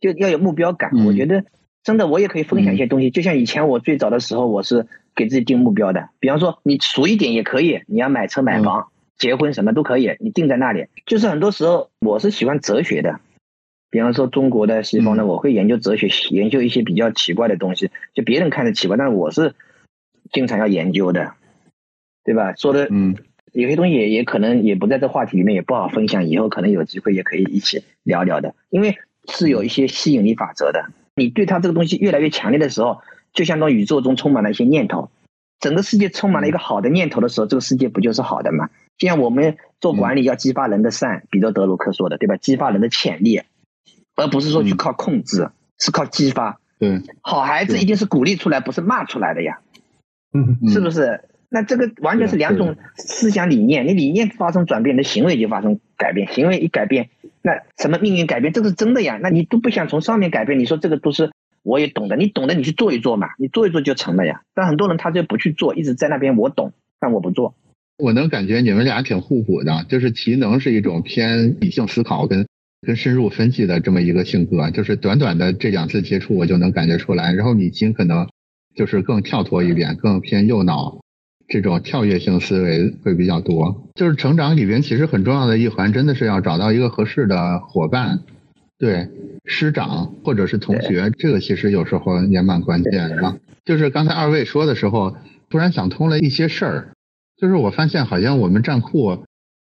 [0.00, 0.90] 就要有目标感。
[1.06, 1.44] 我觉得
[1.84, 4.88] 真的，我也可以分享一些东西，就像以前我最早的时候，我是。
[5.14, 10.86] 给自己定目标的，比方说你俗一点也可以，你要买车买房、结婚什么都可以，你定在那里。
[11.06, 13.20] 就是很多时候我是喜欢哲学的，
[13.90, 19.54] 比方说中国的、西方的，我会研究哲学，研究一些比较奇怪的东西，就别人看着奇怪，但是我是
[20.32, 21.34] 经常要研究的，
[22.24, 22.54] 对吧？
[22.54, 23.14] 说的，嗯，
[23.52, 26.26] 有些东西也也可能也不在这话题里面，也不好分享。
[26.26, 28.98] 以后可能有机会也可以一起聊聊的，因为
[29.28, 30.86] 是有一些吸引力法则的。
[31.14, 33.00] 你对他这个东西越来越强烈的时候，
[33.34, 35.10] 就相当于宇宙中充满了一些念头，
[35.60, 38.70] 整个世界充满了一个好的念头的时候，这个世界不就是好的吗？
[38.96, 42.36] 就像我们做管理要激发人的善，彼得德鲁克说的，对吧？
[42.36, 43.42] 激发人的潜力，
[44.14, 46.60] 而不是说去靠控制，是靠激发。
[46.78, 49.58] 对，好孩子一定是鼓励出来，不是骂出来的呀，
[50.32, 51.22] 嗯，是不是？
[51.48, 57.10] 那这个完全是两种思想理念，你理念发生转变，你的行为就发生改变，行为一改变，
[57.42, 59.20] 那什么命运改变，这是真的呀。
[59.22, 61.30] 那你都不想从上面改变，你说这个都是
[61.64, 64.42] 我也懂的，你懂的你去做一做嘛，你做一做就成了呀。
[64.54, 67.56] 但很多人他就不去做，一直在那边我懂，但我不做。
[67.98, 72.46] 我能感觉你们俩挺互补的，就是齐能是一种偏理性思考跟
[72.86, 77.32] 跟深入分析的这么一个性格，就是短短的这两次接触我就能感觉出来。
[77.32, 78.28] 然后米青可能
[78.76, 81.00] 就是更跳脱一点，更偏右脑。
[81.46, 88.20] 这种跳跃性思维会比较多，就是成长里边其实很重要的一环，真的是要找到一个合适的伙伴，
[88.78, 89.08] 对
[89.44, 93.40] 师长或者是同学，这个其实有时候也蛮关键的。
[93.64, 95.16] 就是刚才二位说的时候，
[95.48, 96.88] 突然想通了一些事儿，
[97.36, 99.24] 就是我发现好像我们站库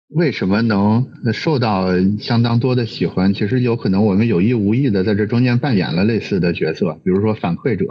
[0.09, 1.87] 为什么能受到
[2.19, 7.85] 相当多的喜欢，其实有可能我们有意无意的在这中间扮演了类似的角色，比如说反馈者。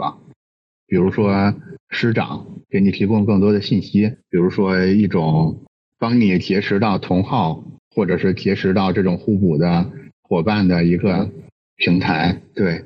[0.87, 1.53] 比如说
[1.91, 5.61] 师长给你提供更多的信息，比如说一种
[5.99, 9.91] 帮你结识到同好，或者是结识到这种互补的
[10.29, 11.29] 伙伴的一个
[11.75, 12.39] 平台。
[12.55, 12.85] 对，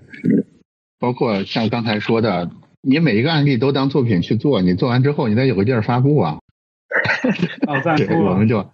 [1.00, 2.50] 包括像刚才说的，
[2.82, 6.40] 你每一个案例都当作品去做，你做完之后你得有个地儿发布啊。
[7.68, 8.66] 哦，赞对，我们就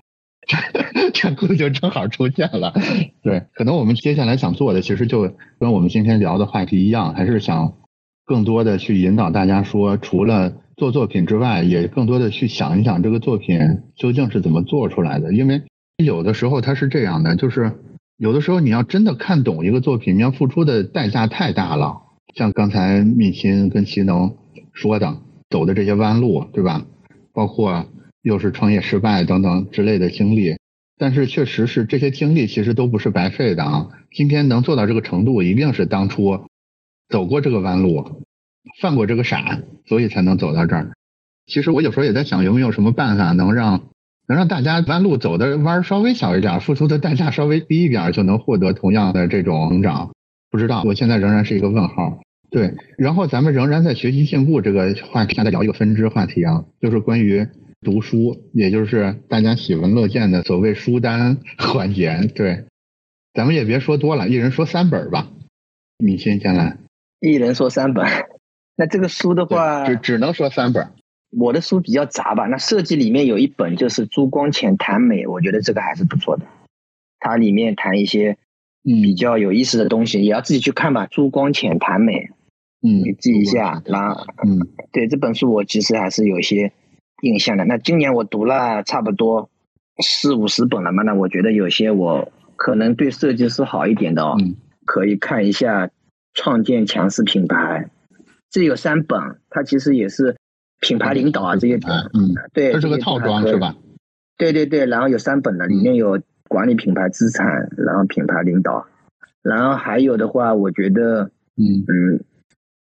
[1.13, 2.73] 这库就正好出现了。
[3.21, 7.73] 对，可能我们接下来想做的，其实就跟我们今天聊的话题一样，还是想。
[8.25, 15.33] 更多的去引导大家说，除了做作品之外，也更多的去想一想这个作品究竟是怎么做出来的。
[15.33, 15.63] 因为
[15.97, 17.71] 有的时候它是这样的，就是
[18.19, 22.01] 有的时候你要真的看懂一个作品，你要付出的代价太大了。
[22.35, 24.35] 像刚才密心跟齐能
[24.73, 26.85] 说的，走的这些弯路，对吧？
[27.33, 27.87] 包括
[28.21, 30.57] 又是创业失败等等之类的经历，
[30.97, 33.87] 但是确实是这些经历其实都不是白费的啊。
[34.11, 36.45] 今天能做到这个程度，一定是当初。
[37.07, 38.25] 走过这个弯路，
[38.81, 40.91] 犯过这个傻，所以才能走到这儿。
[41.47, 43.83] 其实我有时候也在想，有没有什么办法能让
[44.29, 50.11] 能让大家弯路走的弯稍微小一点，付出的代价稍微低一点，就能获得同样的这种成长？
[50.51, 52.19] 不知道，我现在仍然是一个问号。
[52.51, 57.47] 对，然后咱们仍然在学习进步这个话题，再聊一个分支话题啊，就是关于
[57.81, 62.31] 读书，也就是大家喜闻乐见的所谓书单环节。
[62.35, 62.65] 对，
[63.33, 65.27] 咱们也别说多了，一人说三本吧。
[65.97, 66.77] 米先先来。
[67.19, 68.05] 一人说三本，
[68.75, 70.87] 那这个书的话，只只能说三本。
[71.31, 76.45] 我的书比较杂吧，那设计里面有一本就是朱光潜谈美，我觉得这个还是不错的。
[77.19, 78.37] 它里面谈一些
[78.83, 81.07] 比较有意思的东西，也要自己去看吧。
[81.07, 82.29] 朱光潜谈美，
[82.81, 83.81] 嗯，你记一下。
[83.85, 86.71] 然后，嗯，对这本书我其实还是有一些
[87.21, 87.65] 印象的。
[87.65, 89.49] 那今年我读了差不多
[90.03, 94.37] 四五十本了嘛，那我觉得有些我可能对设计师好一点的哦，
[94.85, 95.89] 可以看一下。
[96.35, 97.89] 创建强势品牌，
[98.49, 100.37] 这有三本，它其实也是
[100.79, 101.75] 品牌领导啊这些，
[102.13, 103.75] 嗯，对，这是个套装是吧？
[104.37, 108.85] 对对对，然后有三本的，里面有管理品牌资产，然后品牌领导，
[109.41, 112.23] 然后还有的话，我觉得，嗯嗯，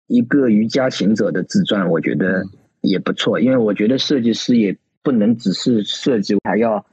[0.06, 2.44] 一个瑜伽行者的自传，我觉得
[2.80, 6.84] 也不错，因为我觉得设计师也不能只是设计，还要，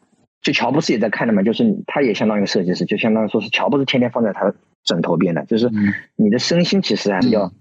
[0.41, 4.55] 就乔布斯也在看的嘛，就是他也相当于设计师，就相当于说是乔布斯天天放在他的。
[4.83, 5.69] 枕头边的，就是
[6.15, 7.51] 你的身心其实还是要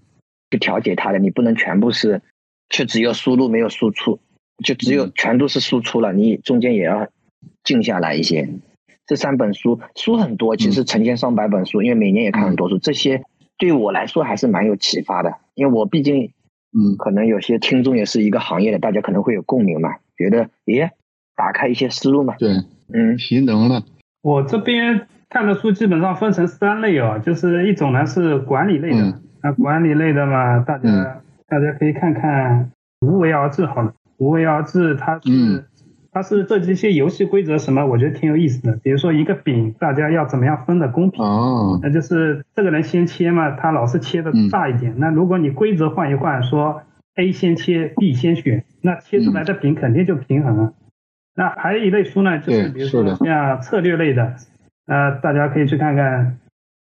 [0.49, 2.21] 去调节他的，你不能全部是，
[2.69, 4.19] 却只有输入没有输出，
[4.63, 7.07] 就只有全都是输出了，你中间也要
[7.63, 8.49] 静下来一些。
[9.05, 13.23] 这三本书书很多，其实成千上百本书，因为每年也看很多书，这些
[13.57, 16.31] 对我来说还是蛮有启发的，因为我毕竟，
[16.77, 20.91] 嗯，可能有些听众也是一个行业的，大家可能会有共鸣嘛，觉得，耶，
[21.35, 22.35] 打开一些思路嘛。
[22.37, 22.49] 对，
[22.93, 23.83] 嗯，提能了。
[24.21, 25.07] 我这边。
[25.29, 33.93] 看的书基本上分成三类哦，就是一种呢是管理类的，那管理类的嘛，大家大家可以看看无为而治好了。
[34.17, 35.65] 无为而治，它是
[36.11, 38.77] 它是这这些游戏规则什么，我觉得挺有意思的。
[38.83, 41.23] 比如说一个饼，大家要怎么样分的公平？
[41.23, 44.95] 哦，那就是这个人先切嘛，他老是切的大一点。
[44.97, 46.81] 那如果你规则换一换，说
[47.15, 50.73] A 先切，B 先选，那切出来的饼肯定就平衡了。
[51.35, 54.35] 那还有一类书呢，就是比如说像策略类的。
[54.87, 56.37] 呃，大家可以去看看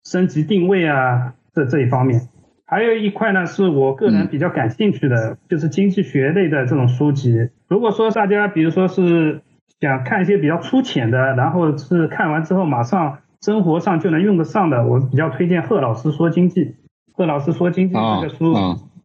[0.04, 2.20] 升级定位啊，这这一方面。
[2.66, 7.48] 还有一块呢，是我个人比较感兴趣的，就是经济学类的这种书籍。
[7.68, 9.40] 如果说大家比如说是
[9.81, 16.74] 想看一些比较粗浅的，然后是看完之后马上生活上就能用得上的，我比较推荐贺老师说经济。
[17.12, 18.52] 贺老师说经济这个书，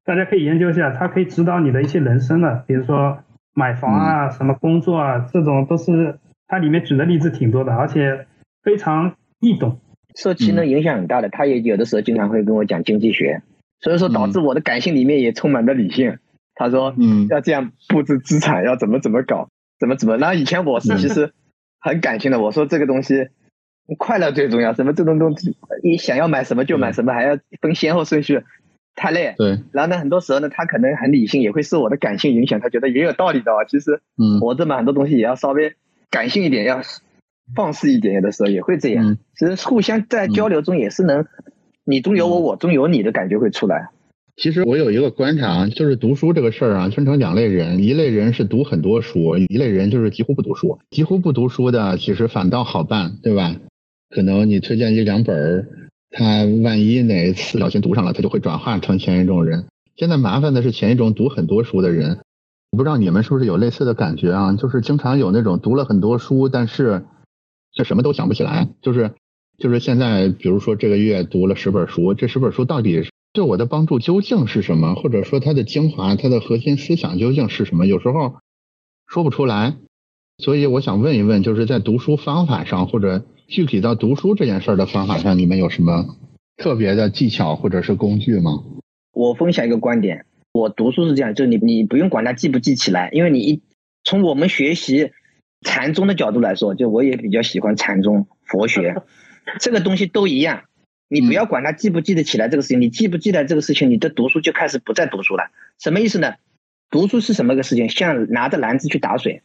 [0.03, 3.19] 大家可以研究一下，它可以指导你的一些人生的，比如说
[3.53, 8.25] 买房啊、什么工作啊，这种都是它里面举的例子挺多的，而且
[8.63, 9.79] 非常易懂。
[10.13, 13.43] 受其呢影响很大的，他也有的时候经常会跟我讲经济学。
[13.81, 16.17] 所以说导致我的感性里面也充满了理性。
[16.53, 20.17] 他说，嗯，要这样布置资产，要怎么怎么搞，怎么怎么。
[20.17, 21.33] 然后以前我是其实
[21.79, 23.29] 很感性的，我说这个东西
[23.97, 28.43] 快乐最重要，什么这种东西你想要买什么就买什么，还要分先后顺序，
[28.95, 29.33] 太累。
[29.37, 29.61] 对。
[29.71, 33.51] 然后呢，很多时候呢，他可能很理性，也会受我的感性影响，他觉得也有道理的。
[33.67, 35.73] 其实，嗯，活着嘛很多东西也要稍微
[36.11, 36.81] 感性一点，要
[37.55, 39.17] 放肆一点，有的时候也会这样。
[39.35, 41.25] 其实互相在交流中也是能。
[41.83, 43.89] 你中有我，我中有你的感觉会出来。
[44.37, 50.79] 其实我有一个观察，就是读书这个事儿啊，分成两类人，一类人是读很多书，一类人就是几乎不读书。
[50.89, 53.55] 几乎不读书的，其实反倒好办，对吧？
[54.09, 55.67] 可能你推荐一两本儿，
[56.09, 59.65] 他万一哪一次不小心读上了，他就会转化成前一种人。
[59.95, 62.19] 现在麻烦的是前一种读很多书的人，
[62.71, 64.53] 我不知道你们是不是有类似的感觉啊？
[64.53, 67.03] 就是经常有那种读了很多书，但是
[67.73, 69.11] 却什么都想不起来，就是。
[69.61, 74.95] 就是现在，比如说这个月读了十本书，这十本书到底对我的帮助究竟是什么？
[74.95, 77.85] 或者说它的精华、它的核心思想究竟是什么？
[77.85, 78.37] 有时候
[79.07, 79.75] 说不出来。
[80.39, 86.17] 所以我想问一问，就是在读书方法上，或者具体到读书这件事儿的方法上，你们有什么
[86.57, 88.63] 特别的技巧或者是工具吗？
[89.13, 93.61] 我分享一个观点，我读书是这样，就是你你不用管它记不记起来，因为你一
[94.03, 95.11] 从我们学习
[95.61, 99.03] 禅宗的角度来说，就我也比较喜欢禅宗佛学。
[99.59, 100.63] 这个东西都一样，
[101.07, 105.51] 你不要管他记不记得起来这个事情，你记不记得这个事情，你的读书就开始不再读书了。
[105.79, 106.35] 什么意思呢？
[106.89, 107.89] 读书是什么个事情？
[107.89, 109.41] 像拿着篮子去打水，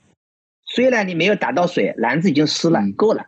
[0.64, 3.26] 虽然你没有打到水，篮子已经湿了，够了。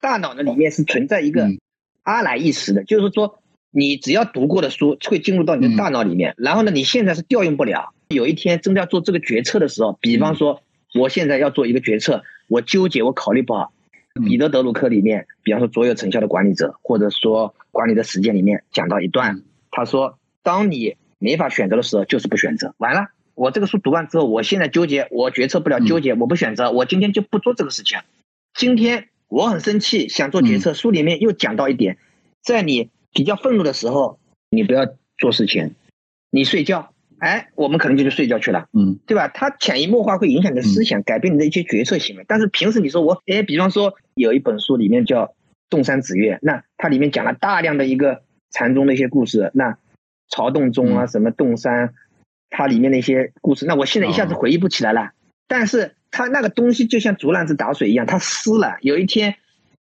[0.00, 1.48] 大脑的里面是存在一个
[2.02, 7.92] 阿来意识的，就是说你只要读过的书会进入到你的大脑里面，然后呢，你现在是调用不了。
[8.08, 10.62] 有一天真的要做这个决策的时候，比方说
[10.94, 13.72] 我现在要做一个决策，我纠结，我考虑不好。
[14.22, 22.76] 彼得·德鲁克里面，比方说卓有成效的管理者，或者说管理的实践里面讲到一段，他说：当你没法选择的时候，就是不选择。
[22.78, 27.98] 完了，我这个书读完之后，我现在纠结，我决策不了，纠结，我不选择，我今天就不做这个事情。
[28.54, 30.74] 今天我很生气，想做决策。
[30.74, 31.98] 书里面又讲到一点，
[32.40, 34.86] 在你比较愤怒的时候，你不要
[35.18, 35.74] 做事情，
[36.30, 36.93] 你睡觉。
[37.24, 39.28] 哎，我们可能就去睡觉去了，嗯，对吧？
[39.28, 42.24] 它潜移默化会影响你的思想，改变你的一些决策行为。
[42.28, 45.24] 但是平时你说我，哎，比方说有一本书里面叫
[45.70, 49.78] 《洞山子月》，那它里面讲了大量的一个禅宗的一些故事，那
[50.28, 51.94] 曹洞宗啊，什么洞山，
[52.50, 55.12] 它里面的一些故事，那我现在一下子回忆不起来了。
[55.48, 59.36] 但是它那个东西就像竹篮子打水一样，它湿了，有一天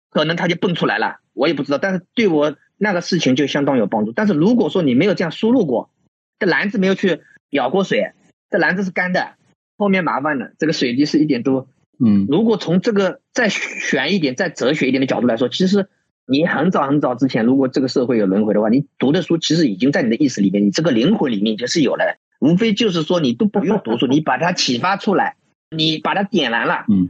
[0.09, 1.77] 可能它就蹦出来了，我也不知道。
[1.77, 4.13] 但是对我那个事情就相当有帮助。
[4.13, 5.91] 但是如果说你没有这样输入过，
[6.39, 7.21] 这篮子没有去
[7.51, 8.13] 舀过水，
[8.51, 9.37] 这篮子是干的，
[9.79, 10.53] 后面麻烦了。
[10.59, 11.69] 这个水滴是一点多。
[11.99, 15.89] 嗯，如果从这个再玄一点、再哲学一点的角度来说，其实
[16.27, 22.19] 你很早很早之前，如果这个社会有轮回的话，你读的书其实已经在你的意识里面，你这个灵魂里面已经是有了。
[22.39, 25.37] 无非就是说你都不用读书，你把它启发出来，
[25.75, 26.85] 你把它点燃了。
[26.91, 27.09] 嗯，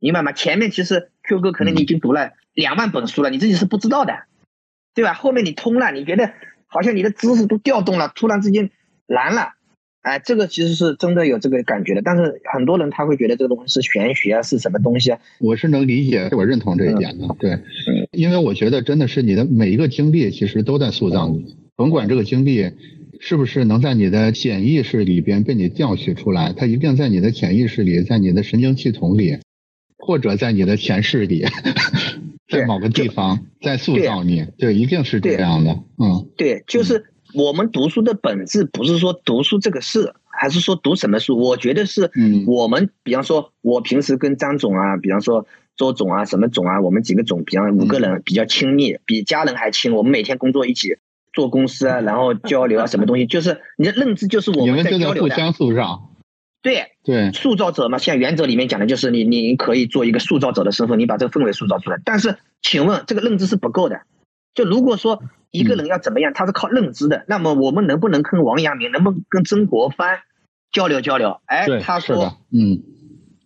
[0.00, 0.32] 明白吗？
[0.32, 4.24] 前面其实 Q 哥可能你已经读了两万本书了，你自己是不知道的，
[4.92, 5.14] 对吧？
[5.14, 6.32] 后面你通了，你觉得？
[6.76, 8.68] 好像你的知识都调动了，突然之间
[9.06, 9.54] 燃了，
[10.02, 12.02] 哎，这个其实是真的有这个感觉的。
[12.04, 15.18] 但是很多人他会觉得这个东西是玄学啊，是什么东西啊？
[15.40, 17.34] 我是能理解，我认同这一点的。
[17.38, 17.58] 对，
[18.12, 22.72] 因为我觉得真的是你的每一个经历其实都在塑造你，甭管这个经历
[23.18, 29.38] 是不是能在你的潜意识里边被你调取出来，它一定在你的潜意识里，在你的神经系统里，
[29.96, 31.46] 或者在你的前世里。
[32.60, 41.38] 在某个地方在塑造你，对，一定是这样的，嗯，对，就是我们读书的本质不是说读书这个事，还是说读什么书？
[41.38, 45.46] 我觉得是，嗯，我们比方说，我平时跟张总啊，比方说
[45.76, 49.94] 周总啊，什么总啊，我们几个总，比方五个人比较亲密，比家人还亲。
[49.94, 50.96] 我们每天工作一起
[51.32, 56.10] 做公司啊，然后交流啊，什么东西，就是你的认知就是我们在交流的，互相塑造。
[56.66, 62.00] 对对，塑造者嘛，像原则里面讲的就是你，你可以做一个塑造者的身份，你把这个氛围塑造出来。
[62.04, 64.00] 但是，请问这个认知是不够的。
[64.52, 70.18] 就如果说一个人要怎么样，他是靠认知的，那么我们能不能跟王阳明，能不能跟曾国藩
[70.72, 71.40] 交流交流？
[71.44, 72.82] 哎，他说，嗯，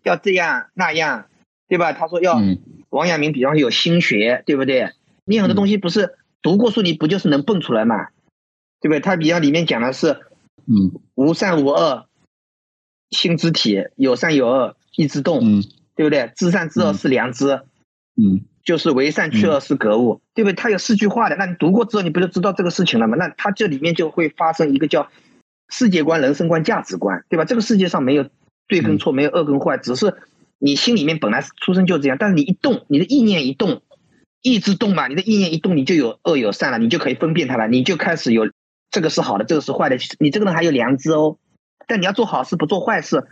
[0.02, 1.26] 要这样那样，
[1.68, 1.92] 对吧？
[1.92, 2.40] 他说要
[2.88, 4.92] 王阳明比方有心学，对不对？
[5.26, 8.06] 你很多东西不是读过书，你不就是能蹦出来嘛？
[8.80, 9.00] 对不对？
[9.00, 10.12] 他比较里面讲的是，
[10.66, 12.06] 嗯无善无恶，
[13.10, 15.64] 心之体，有善有恶，意之动，嗯
[15.96, 16.32] 对不对？
[16.36, 17.60] 知善知恶嗯是良知，
[18.16, 20.54] 嗯就是为善去恶是格物，对不对？
[20.54, 23.16] 它有四句话的，那你读过之后，你不就知道这个事情了吗？
[23.18, 25.10] 那它这里面就会发生一个叫
[25.68, 27.44] 世界观、人生观、价值观，对吧？
[27.44, 28.28] 这个世界上没有
[28.68, 30.14] 对跟错，没有恶跟坏，只是
[30.58, 33.82] 你心里面本来出生就这样，但是你一动，你的意念一动，
[34.42, 38.50] 意志动嘛，你的意念一动，你就有恶有善了，你就可以分辨它了，你就开始有
[38.90, 41.38] 这个是好的，这个是坏的，你这个人还有良知哦。
[41.90, 43.26] 但你要做好事不做坏事，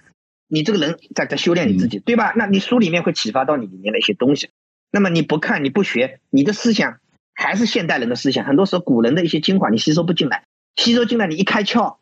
[0.48, 2.32] 你这个人在在修炼你自己，对吧？
[2.34, 4.50] 那你书里面会启发到你里面的一些东西。
[4.90, 6.98] 那么你不看你不学，你的思想
[7.34, 10.42] 还是现代人的思想，很多时候古人的一些精华你吸收不进来，
[10.74, 11.98] 吸收进来你一开窍，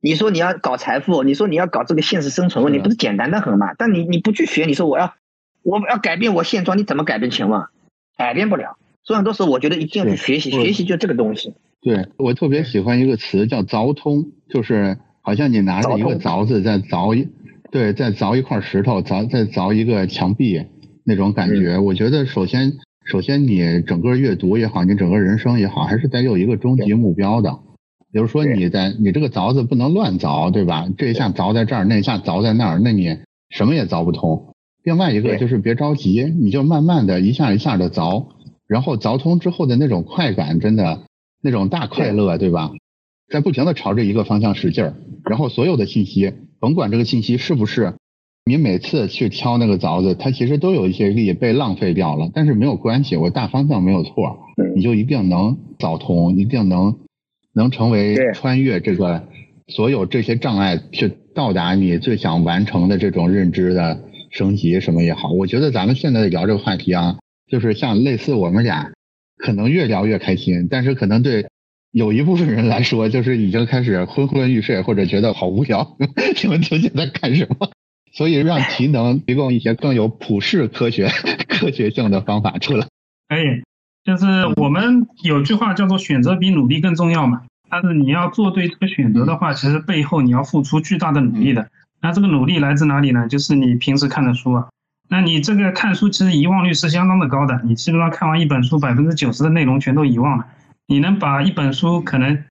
[0.00, 3.74] 你说你要搞财富，你说你要搞这个现实生存问题，不是简单的很嘛？
[3.74, 5.14] 但你你不去学，你说我要
[5.64, 7.70] 我要改变我现状，你怎么改变情况？
[8.16, 8.78] 改变不了。
[9.02, 11.54] 所以很多时候我觉得一定要去学习，学习就这个东西。
[11.80, 17.28] 对我特别喜欢一个词叫凿通，就是好像你拿着一个凿子在凿一，
[17.70, 20.60] 对，在凿一块石头，凿在凿一个墙壁
[21.04, 21.78] 那种感觉。
[21.78, 22.72] 我觉得首先
[23.04, 27.58] 首先你整个阅读也好，你整个人生也好，还是得有一个终极目标的。
[28.12, 30.86] 比如说你在你这个凿子不能乱凿，对吧？
[30.98, 33.16] 这一下凿在这儿，那一下凿在那儿，那你
[33.48, 34.54] 什么也凿不通。
[34.82, 38.26] 另外一个就是别着急，你就慢慢的一下一下的凿，
[38.66, 41.02] 然后凿通之后的那种快感，真的
[41.40, 42.72] 那种大快乐，对吧？
[43.32, 47.94] 在不停的朝着一个方向使劲儿，然后所有的信息，甭管这个信息是不是
[48.44, 56.98] 你每次去挑那个凿子，它其实都有一些力被浪费掉了，但是没有关系，我大方向没有错，嗯你就一定能凿通，一定能
[57.54, 59.26] 能成为穿越这个
[59.68, 65.30] 所有这些障碍，去到达你最想完成的这种认知的升级什么也好。
[65.32, 67.16] 我觉得咱们现在聊这个话题啊，
[67.50, 68.92] 就是像类似我们俩，
[69.38, 71.46] 可能越聊越开心，但是可能对
[71.92, 75.96] 有一部分人来说，就是已经开始昏昏欲睡，或者觉得好无聊，
[76.42, 77.70] 你们究竟在干什么？
[78.12, 81.08] 所以让题能提供一些更有普世科学
[81.48, 82.86] 科学性的方法出来。
[83.28, 83.62] 可以，
[84.04, 84.26] 就是
[84.56, 87.42] 我们有句话叫做“选择比努力更重要”嘛。
[87.70, 91.68] 但是你要做对这个选择的话，其实背后你要付出巨大的努力的。
[92.00, 93.28] 那这个努力来自哪里呢？
[93.28, 94.68] 就是你平时看的书啊。
[95.08, 100.46] 那你这个看书其实遗忘率是相当的高的，你基本上看完一本书，百分之九十的内容全都遗忘了。
[100.86, 102.44] 你能把一本书可能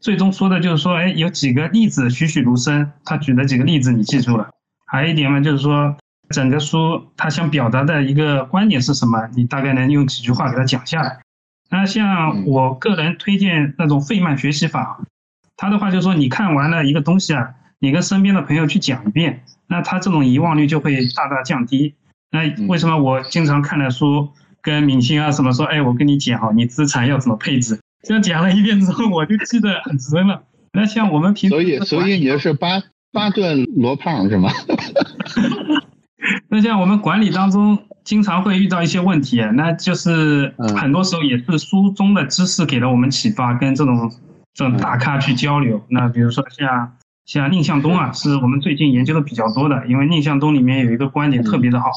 [0.00, 4.50] 最终说的就是说，哎，有几个例子栩栩如生，他举的几个例子你记住了。
[4.86, 5.96] 还有一点嘛，就是说
[6.30, 11.20] 整个书他想表达的一个观点是什么，你大概能用几句话给他讲下来。
[11.70, 15.00] 那像我个人推荐那种费曼学习法，
[15.56, 21.94] 他的话就是说，你看完了一个东西啊，你跟身边的朋友去讲一遍，那他这种遗忘率就会大大降低。
[22.32, 24.30] 那为什么我经常看的书
[24.62, 27.78] 跟明星啊什么说，哎，我跟你讲哦，你资产要怎么配置？
[28.02, 30.42] 这样讲了一遍之后，我就记得很深了。
[30.72, 32.80] 那像我们平时所以，所以你就是巴
[33.12, 34.50] 巴顿罗胖是吗？
[36.48, 44.10] 那像我们管理当中经常会遇到一些问题，那就是嗯很多时候也是书中的知识给了我们启发，跟这种
[44.54, 45.82] 这种大咖去交流。
[45.88, 46.92] 那比如说像
[47.26, 51.90] 像宁向东啊，是我们最近研究的比较多的，因为宁向东里面有一个观点特别的好，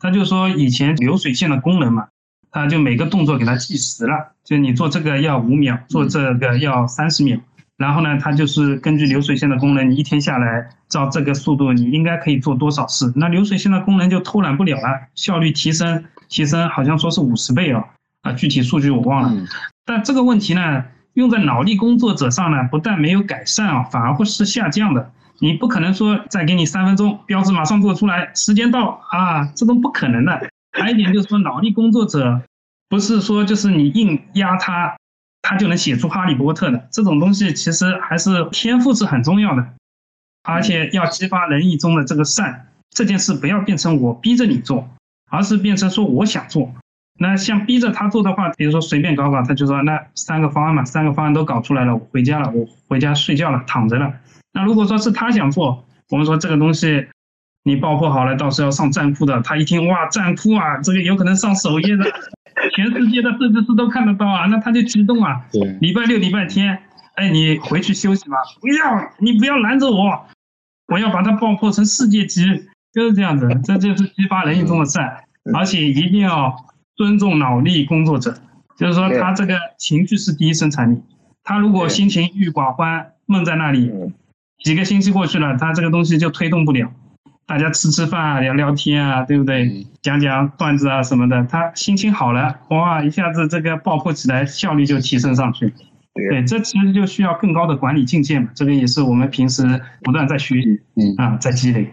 [0.00, 2.08] 他就说以前流水线的功能嘛，
[2.50, 7.38] 他就每个动作给它计时了，就你做这个要五秒，做这个要三十秒。
[7.76, 13.12] 然后呢，他就是根据流水线的功能，你一天下来照这个速度，你应该可以做多少事？
[13.14, 17.84] 那流水线的功能就偷懒不了了，效率提升提升，好像说是五十倍哦，
[18.22, 19.30] 啊，具体数据我忘了。
[19.32, 19.46] 嗯
[19.84, 20.84] 但这个问题呢，
[21.14, 25.10] 用在脑力工作者上呢，不但没有改善啊，反而会是下降的。
[25.38, 30.50] 你不可能说再给你三分钟，标志马上做出来，时间到啊，这种不可能的。
[30.72, 32.42] 还有一点就是说，脑力工作者
[32.88, 34.96] 不是说就是你硬压他。
[35.40, 39.66] 他就能写出《哈利波特》的这种东西，其实还是天赋是很重要的，
[40.42, 42.66] 而且要激发人意中的这个善。
[42.90, 44.90] 这件事不要变成我逼着你做，
[45.30, 46.74] 而是变成说我想做。
[47.18, 54.12] 那像逼着他做的话，比如说随便搞搞，他就说那三个方案嘛，三个方案都搞出来了，我回家了，我回家睡觉了，躺着了。
[54.58, 57.06] 那如果说是他想做，我们说这个东西
[57.62, 62.04] 你爆破好了，到时候要上站库的，他一听哇站库啊，这个有可能上首页的。
[62.74, 65.46] 全世界的设计师都看得到啊，那他就激动啊。
[65.52, 66.76] 对，礼拜六、礼拜天，
[67.14, 70.26] 哎，你回去休息吧，不要，你不要拦着我，
[70.88, 72.44] 我要把它爆破成世界级，
[72.92, 75.18] 就是这样子，这就是激发人意中的善，
[75.54, 76.52] 而且一定要
[76.96, 78.34] 尊重脑力工作者，
[78.76, 81.00] 就是说他这个情绪是第一生产力，
[81.44, 83.92] 他如果心情郁郁寡欢，闷在那里，
[84.64, 86.92] 几个星期过去了，他这个东西就推动不了。
[87.46, 89.86] 大家吃吃饭啊，聊聊天啊，对不对？
[90.02, 95.72] 讲讲段子啊什么的，他心情好了，哇，一下子这个爆破起来，效率就提升上去。
[96.12, 98.50] 对，这其实就需要更高的管理境界嘛。
[98.54, 101.88] 这个也是我们平时不断在学习，嗯啊，在积累。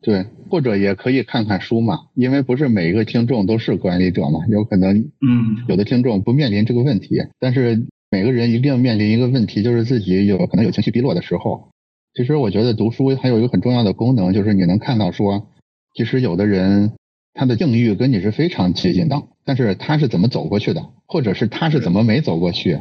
[0.00, 11.68] 对，或者也可以看看书嘛，因为不是每一个听众都是管理者嘛，有可能，嗯，有的听众不面临这个问题，但是每个人一定要面临一个问题，就是自己有可能有情绪低落的时候。
[12.14, 15.48] 其实我觉得读书还有一个很重要的功能，就是你能看到说，
[15.96, 16.92] 其实有的人
[17.32, 22.78] 他的境遇跟你是非常接近的，但是他是怎么走过去的，或者是他是怎么没走过去。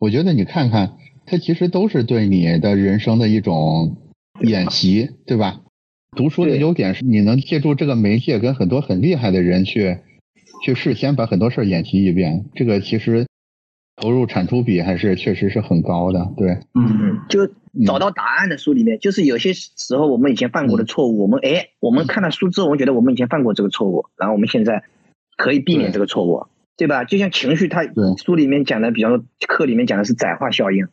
[0.00, 0.94] 我觉得你看看，
[1.26, 3.96] 他其实都是对你的人生的一种
[4.42, 5.60] 演习，对吧？
[6.16, 9.98] 读书的优点是你能借助这个媒介跟很多很厉害的人去，
[10.64, 12.46] 去事先把很多事儿演习一遍。
[12.54, 13.26] 这个其实
[13.96, 16.32] 投入产出比还是确实是很高的。
[16.36, 17.46] 对，嗯，就
[17.86, 24.84] 找到答案的书里面，就是有些时候我们以前犯过的错误，我们哎，我们看了书之后，我们觉得我们以前犯过这个错误，然后我们现在
[25.36, 27.04] 可以避免这个错误，对吧？
[27.04, 27.82] 就像情绪，它
[28.22, 30.88] 书里面讲的，比方说课里面讲的是窄化效应。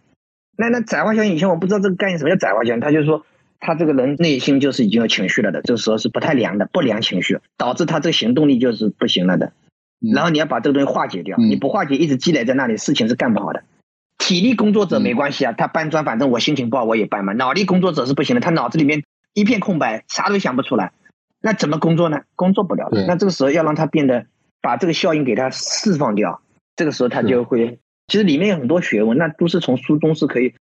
[0.58, 2.80] 那那窄化效应以前我不知道这个概念，什么叫窄化效应？
[2.80, 3.26] 他就说。
[3.66, 9.54] 他这个人内心就是已经有情绪了的，这个时候是不太良的，不良情绪导致他这个行动力就是不行了的。
[10.12, 13.64] 然后你要把这个东西化解掉，你不化解，一直积累在那里，事情是干不好的。
[14.18, 17.34] 体力工作者没关系啊，他搬砖，反正我心情不好我也搬嘛。
[17.34, 20.92] 脑力工作者是不行的，他脑子里面一片空白，啥都想不出来，
[21.42, 22.22] 那怎么工作呢？
[22.36, 23.06] 工作不了的。
[23.06, 24.26] 那这个时候要让他变得
[24.62, 26.42] 把这个效应给他释放掉，
[26.76, 30.56] 这个时候他就会，其实里面有很多学问，那都是从书中是可以。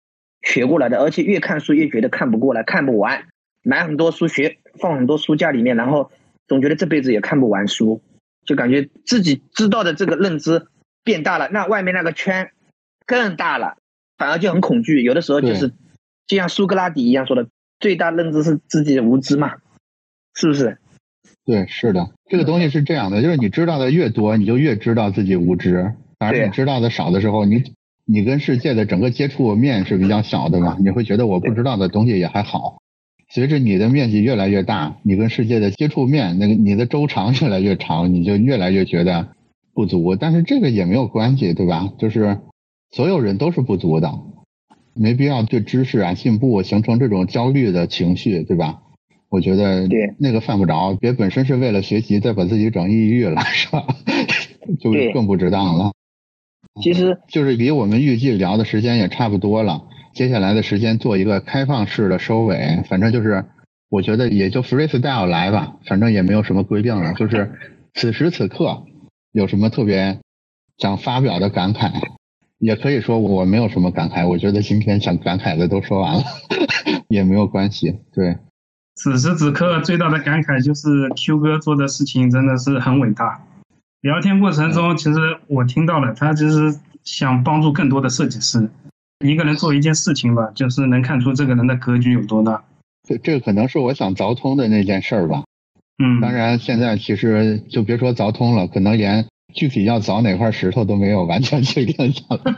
[0.42, 3.26] 学过来的，而且越看书越觉得看不过来，看不完，
[3.62, 6.12] 买很多书学，放很多书架里面，然后
[6.48, 8.02] 总觉得这辈子也看不完书，
[8.46, 10.68] 就感觉自己知道的这个认知
[11.04, 12.52] 变大了，那外面那个圈
[13.06, 13.78] 更大了，
[14.18, 15.04] 反而就很恐惧。
[15.04, 15.74] 有的时候就是
[16.28, 17.48] 就像苏格拉底一样说的，
[17.80, 19.56] 最大认知是自己的无知嘛，
[20.36, 20.78] 是不是？
[21.46, 27.74] 对，是的，这个东西是这样的，就是你知道的越多，你就越知道自己无知，而你知道的少的时候，你。
[28.12, 30.76] 你跟世界的整个接触面是比较小的嘛？
[30.80, 32.79] 你会觉得我不知道的东西也还好。
[33.32, 39.30] 随着你的面积越来越大，你跟世界的接触面，那个你的周长越来越长，你就越来越觉得
[39.74, 40.16] 不足。
[40.16, 41.94] 但是这个也没有关系，对吧？
[42.00, 42.40] 就是
[42.92, 44.20] 所有人都是不足的，
[44.96, 48.82] 没必要对知识啊进步形成这种焦虑的情绪，对吧？
[49.30, 53.86] 我觉得对那个犯不着，别本身是为了学习再把自己整抑郁了，是吧？
[54.82, 55.92] 就更不值当了。
[56.82, 59.84] 其实就是离我们预计聊的时间也差不多了，
[60.14, 63.46] 接下来的时间做一个开放式的收尾，反正就是
[63.90, 67.52] 我觉得也就 freestyle 来吧，反正也没有什么规定了， 就是
[67.94, 68.84] 此时此刻
[69.32, 70.20] 有什么特别
[70.78, 71.92] 想发表的感慨，
[72.58, 76.24] 也可以说我没有什么感慨，我觉得今天想感慨的都说完了，
[77.08, 78.00] 也没有关系。
[78.14, 78.38] 对，
[78.96, 83.46] 此时此刻最大的感慨就是 Q 哥做的事情真的是很伟大。
[84.02, 88.70] 聊天过程中，其实我听到了，他其实想帮助更多的设计师。
[89.26, 92.64] 一个人做一件事情吧，就是能看出这个人的格局有多大。
[93.08, 95.44] 这这个可能是我想凿通的那件事儿吧。
[96.02, 96.22] 嗯。
[96.22, 102.56] 当然，现在其实就别说凿通了，可能连具体要凿哪块石头都没有完全确定下来。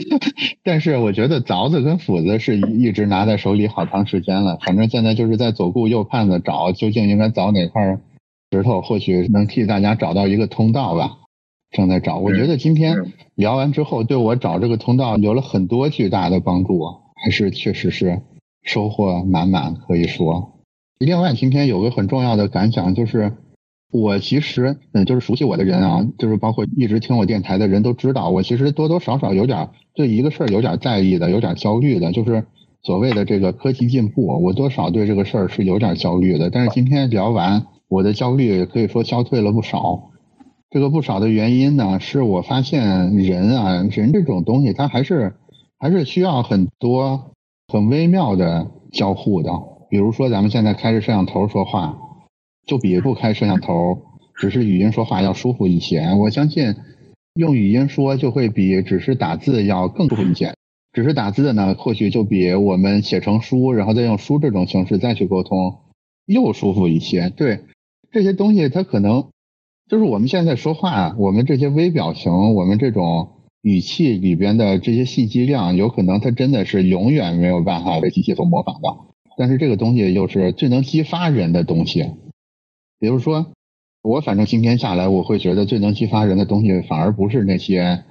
[0.62, 7.98] 但是我觉得凿子跟斧子是一直拿在手里好长时间了，反正现在就是在左顾右盼的找，究竟应该凿哪块。
[8.52, 11.18] 石头或许能替大家找到一个通道吧，
[11.76, 12.16] 正在找。
[12.16, 16.82] 我觉得今天聊完之后，对我找这个通道有了很多巨大的帮助，
[17.22, 18.22] 还是确实是
[18.62, 20.54] 收获满满，可以说。
[20.98, 23.34] 另外，今天有个很重要的感想，就是
[23.92, 32.46] 我其实嗯，就是熟悉我的人啊，就是包括一直听我电台的人都知道，我其实多多少少有点对一个事儿有点在意的，有点焦虑的，就是
[32.82, 36.48] 所谓的这个科技进步，我多少对这个事儿是有点焦虑的。
[36.48, 37.66] 但是今天聊完。
[37.88, 40.10] 我的焦虑可以说消退了不少，
[40.76, 45.34] 这个不少的原因呢，是我发现人啊，人这种东西，它还是
[45.78, 47.30] 还是需要很多
[47.68, 49.50] 很微妙的交互的。
[49.88, 51.96] 比如说，咱们现在开着摄像头说话，
[52.66, 54.02] 就比不开摄像头，
[54.34, 56.12] 只是语音说话要舒服一些。
[56.18, 56.74] 我相信
[57.36, 60.52] 用语音说就会比只是打字要更舒服一些。
[60.92, 65.78] 只是打字呢，或许就比我们写成书，然后再用书这种形式再去沟通，
[66.26, 67.30] 又舒服一些。
[67.30, 67.60] 对。
[68.12, 69.28] 这些东西它可能
[69.88, 73.28] 就是我们现在说话，我们这些微表情，我们这种
[73.62, 78.88] 语气里边的这些信息量，有可能它真的是永远没有办法被机器所模仿的。
[79.38, 82.10] 但是这个东西又是最能激发人的东西。
[82.98, 83.52] 比如说，
[84.02, 88.02] 我反正今天下来，我会觉得最能激发人的东西，反而不是那些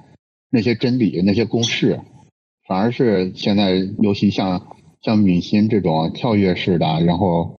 [0.49, 1.99] 那些真理、那些公式，
[2.65, 4.65] 反而是现在尤其像
[5.01, 7.57] 像敏心这种跳跃式的，然后。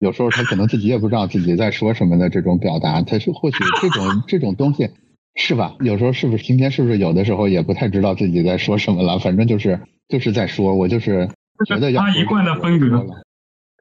[0.00, 4.88] 有时候他可能自己也不知道自己在说什么的这种表达，他是或许这种这种东西，
[5.34, 5.76] 是吧？
[5.80, 9.18] 有时候是不是今天是不是有的时候也不太知道自己在说什么了？
[9.18, 9.78] 反正就是
[10.08, 11.28] 就是在说，我就是
[11.66, 13.06] 觉得要他一贯的风格，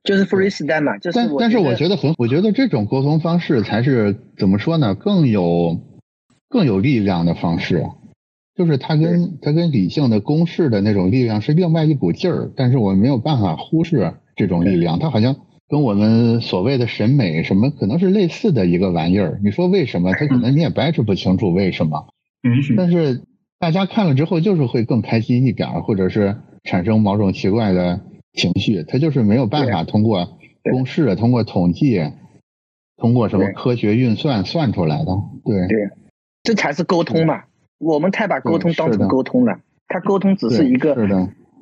[0.03, 0.97] 就是 freestyle 嘛。
[0.97, 4.95] 就是但但是我觉得很，我觉得这种沟通方式才是怎么说呢？
[4.95, 5.80] 更有
[6.49, 7.86] 更有力量的方式，
[8.57, 15.38] 就是它跟它跟理性的公式的那种力量是另外一股劲儿，但是我没有办法忽视这种力量，它好像。
[15.70, 20.11] 跟我们所谓的审美什么可能是类似的一个玩意儿，你说为什么？
[20.13, 22.07] 他可能你也掰扯不清楚为什么。
[22.76, 23.22] 但是
[23.59, 28.01] 大家看了之后就是会更开心一点，或者是产生某种奇怪的
[28.34, 28.84] 情绪。
[28.84, 30.39] 他就是没有办法通过
[30.72, 32.01] 公式、通过统计、
[32.97, 35.11] 通过什么科学运算算出来的。
[35.45, 35.89] 对对，
[36.41, 37.43] 这才是沟通嘛。
[37.78, 40.95] 我们太把沟通当成沟通了，他沟通只是一个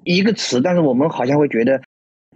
[0.06, 1.82] 一个词，但是我们好像会觉得。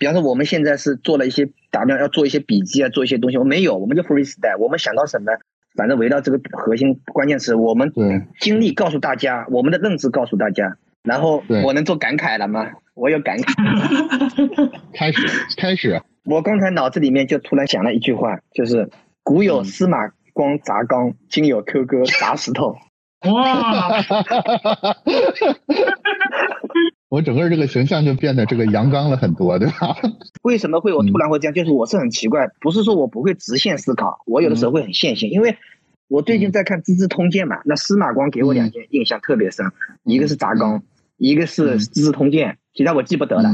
[0.01, 3.37] 比方说，我们现在是做了一些打算要做一些笔记啊，做一些东西。
[3.37, 4.57] 我没有，我们就 freestyle。
[4.57, 5.31] 我们想到什么，
[5.75, 7.93] 反正围绕这个核心关键词，我们
[8.39, 10.75] 经历告诉大家，我们的认知告诉大家。
[11.03, 12.71] 然后我能做感慨了吗？
[12.95, 14.71] 我有感慨。
[14.91, 16.01] 开始，开始。
[16.25, 18.89] 我刚才脑子里面就突然想了一句话，就是
[19.21, 22.75] “古有司马光砸缸，今有 Q 哥砸石头”。
[23.31, 24.01] 哇！
[27.11, 29.97] 我整个这个形象就变得这个阳刚了很多，对吧？
[30.43, 31.53] 为什么会我突然会这样？
[31.53, 35.29] 就是我是很奇怪，不是说我不会直线思考，我有的时候会很线性。
[35.29, 35.57] 因为
[36.07, 39.65] 我最近在看《资治通鉴》嘛，那司马光给我两件印象特别深，
[40.05, 40.83] 一个是砸缸，
[41.17, 43.49] 一个是《资治通鉴》，其他我记不得了。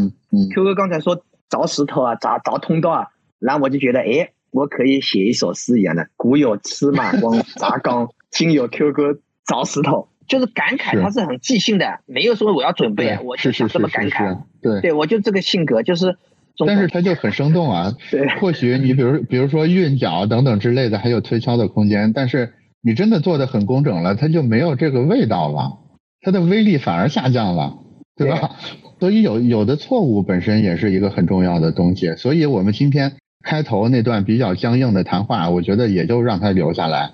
[0.53, 3.07] Q 哥刚才说凿石头啊，凿凿通道啊，
[3.39, 10.09] 然后我就觉得，哎，我可以写一首诗一样的：古有司马光砸缸，今有 Q 哥凿石头。
[10.27, 14.37] 就是感慨，他是很即兴的，没有说我要准备，我就想这么感慨。
[14.61, 16.17] 对，对我就这个性格，就是。
[16.65, 17.93] 但是他就很生动啊。
[18.09, 18.27] 对。
[18.39, 25.77] 或许你比如比如说韵脚等等之类的，还有推敲的空间，但是你真的做的很工整了，他就没有这个味道了，
[26.21, 27.77] 它的威力反而下降了，
[28.15, 28.55] 对吧？
[28.99, 32.15] 所以有有的错误本身也是一个很重要的东西。
[32.15, 33.13] 所以我们今天
[33.43, 37.11] 开头那段比较僵硬的谈话，我觉得也就让他留下来，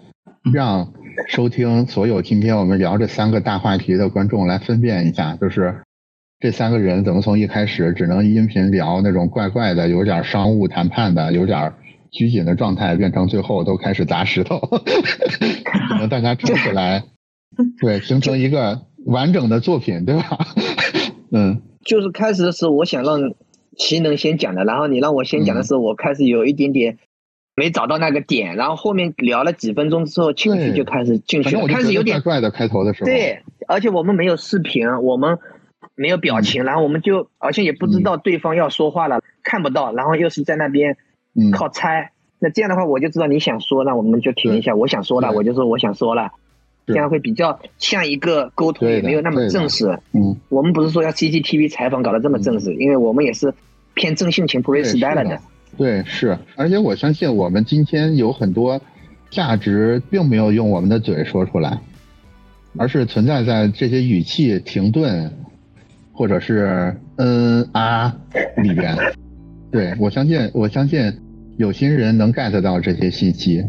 [0.53, 0.93] 让。
[1.27, 5.83] 收听所有今天我们聊这三个大话题的观众来分辨一下，就是
[6.39, 11.73] 这三个人怎么从一开始只能音频聊那种怪怪的、有点商务谈判的、有点
[12.11, 14.59] 拘谨的状态，变成最后都开始砸石头，
[15.89, 17.03] 可能大家听起来
[17.79, 20.37] 对形成一个完整的作品，对吧？
[21.31, 23.33] 嗯，就是开始的时候我想让
[23.77, 26.97] 齐能先讲的，然后你让我先讲的时候，我开始有一点点。
[27.55, 33.05] 没找到那个点，然后后面聊了几分钟之后，情绪就开始进去了，开始有点怪的开头的时候。
[33.05, 35.37] 对，而且我们没有视频，我们
[35.95, 40.97] 没有表情，然后我们就好像也不知道对方要说话了，看不到，然后又是在那边
[41.51, 42.11] 靠猜。
[42.39, 44.73] 那这样的话，我就知道你想说，那我们就停一下。
[44.75, 46.31] 我想说了，我就说我想说了，
[46.87, 49.87] 这样会比较像一个沟通，也没有那么正式。
[50.13, 53.53] 嗯，我们不是说要 CCTV 采访搞得这么正式，因为我们也是
[53.93, 55.39] 偏正性情 freestyle 的。
[55.77, 58.79] 对，是，而且我相信我们今天有很多
[59.29, 61.79] 价值，并没有用我们的嘴说出来，
[62.77, 65.31] 而是存在在这些语气停顿，
[66.11, 68.15] 或者是嗯啊
[68.57, 68.95] 里边。
[69.71, 71.11] 对我相信，我相信
[71.57, 73.63] 有心人能 get 到这些信息。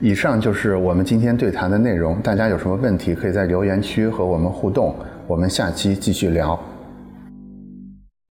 [0.00, 4.92] 以上就是我们今天对谈的内容，大家有什么问题可以在留言区和我们互动，
[5.28, 6.60] 我们下期继续聊。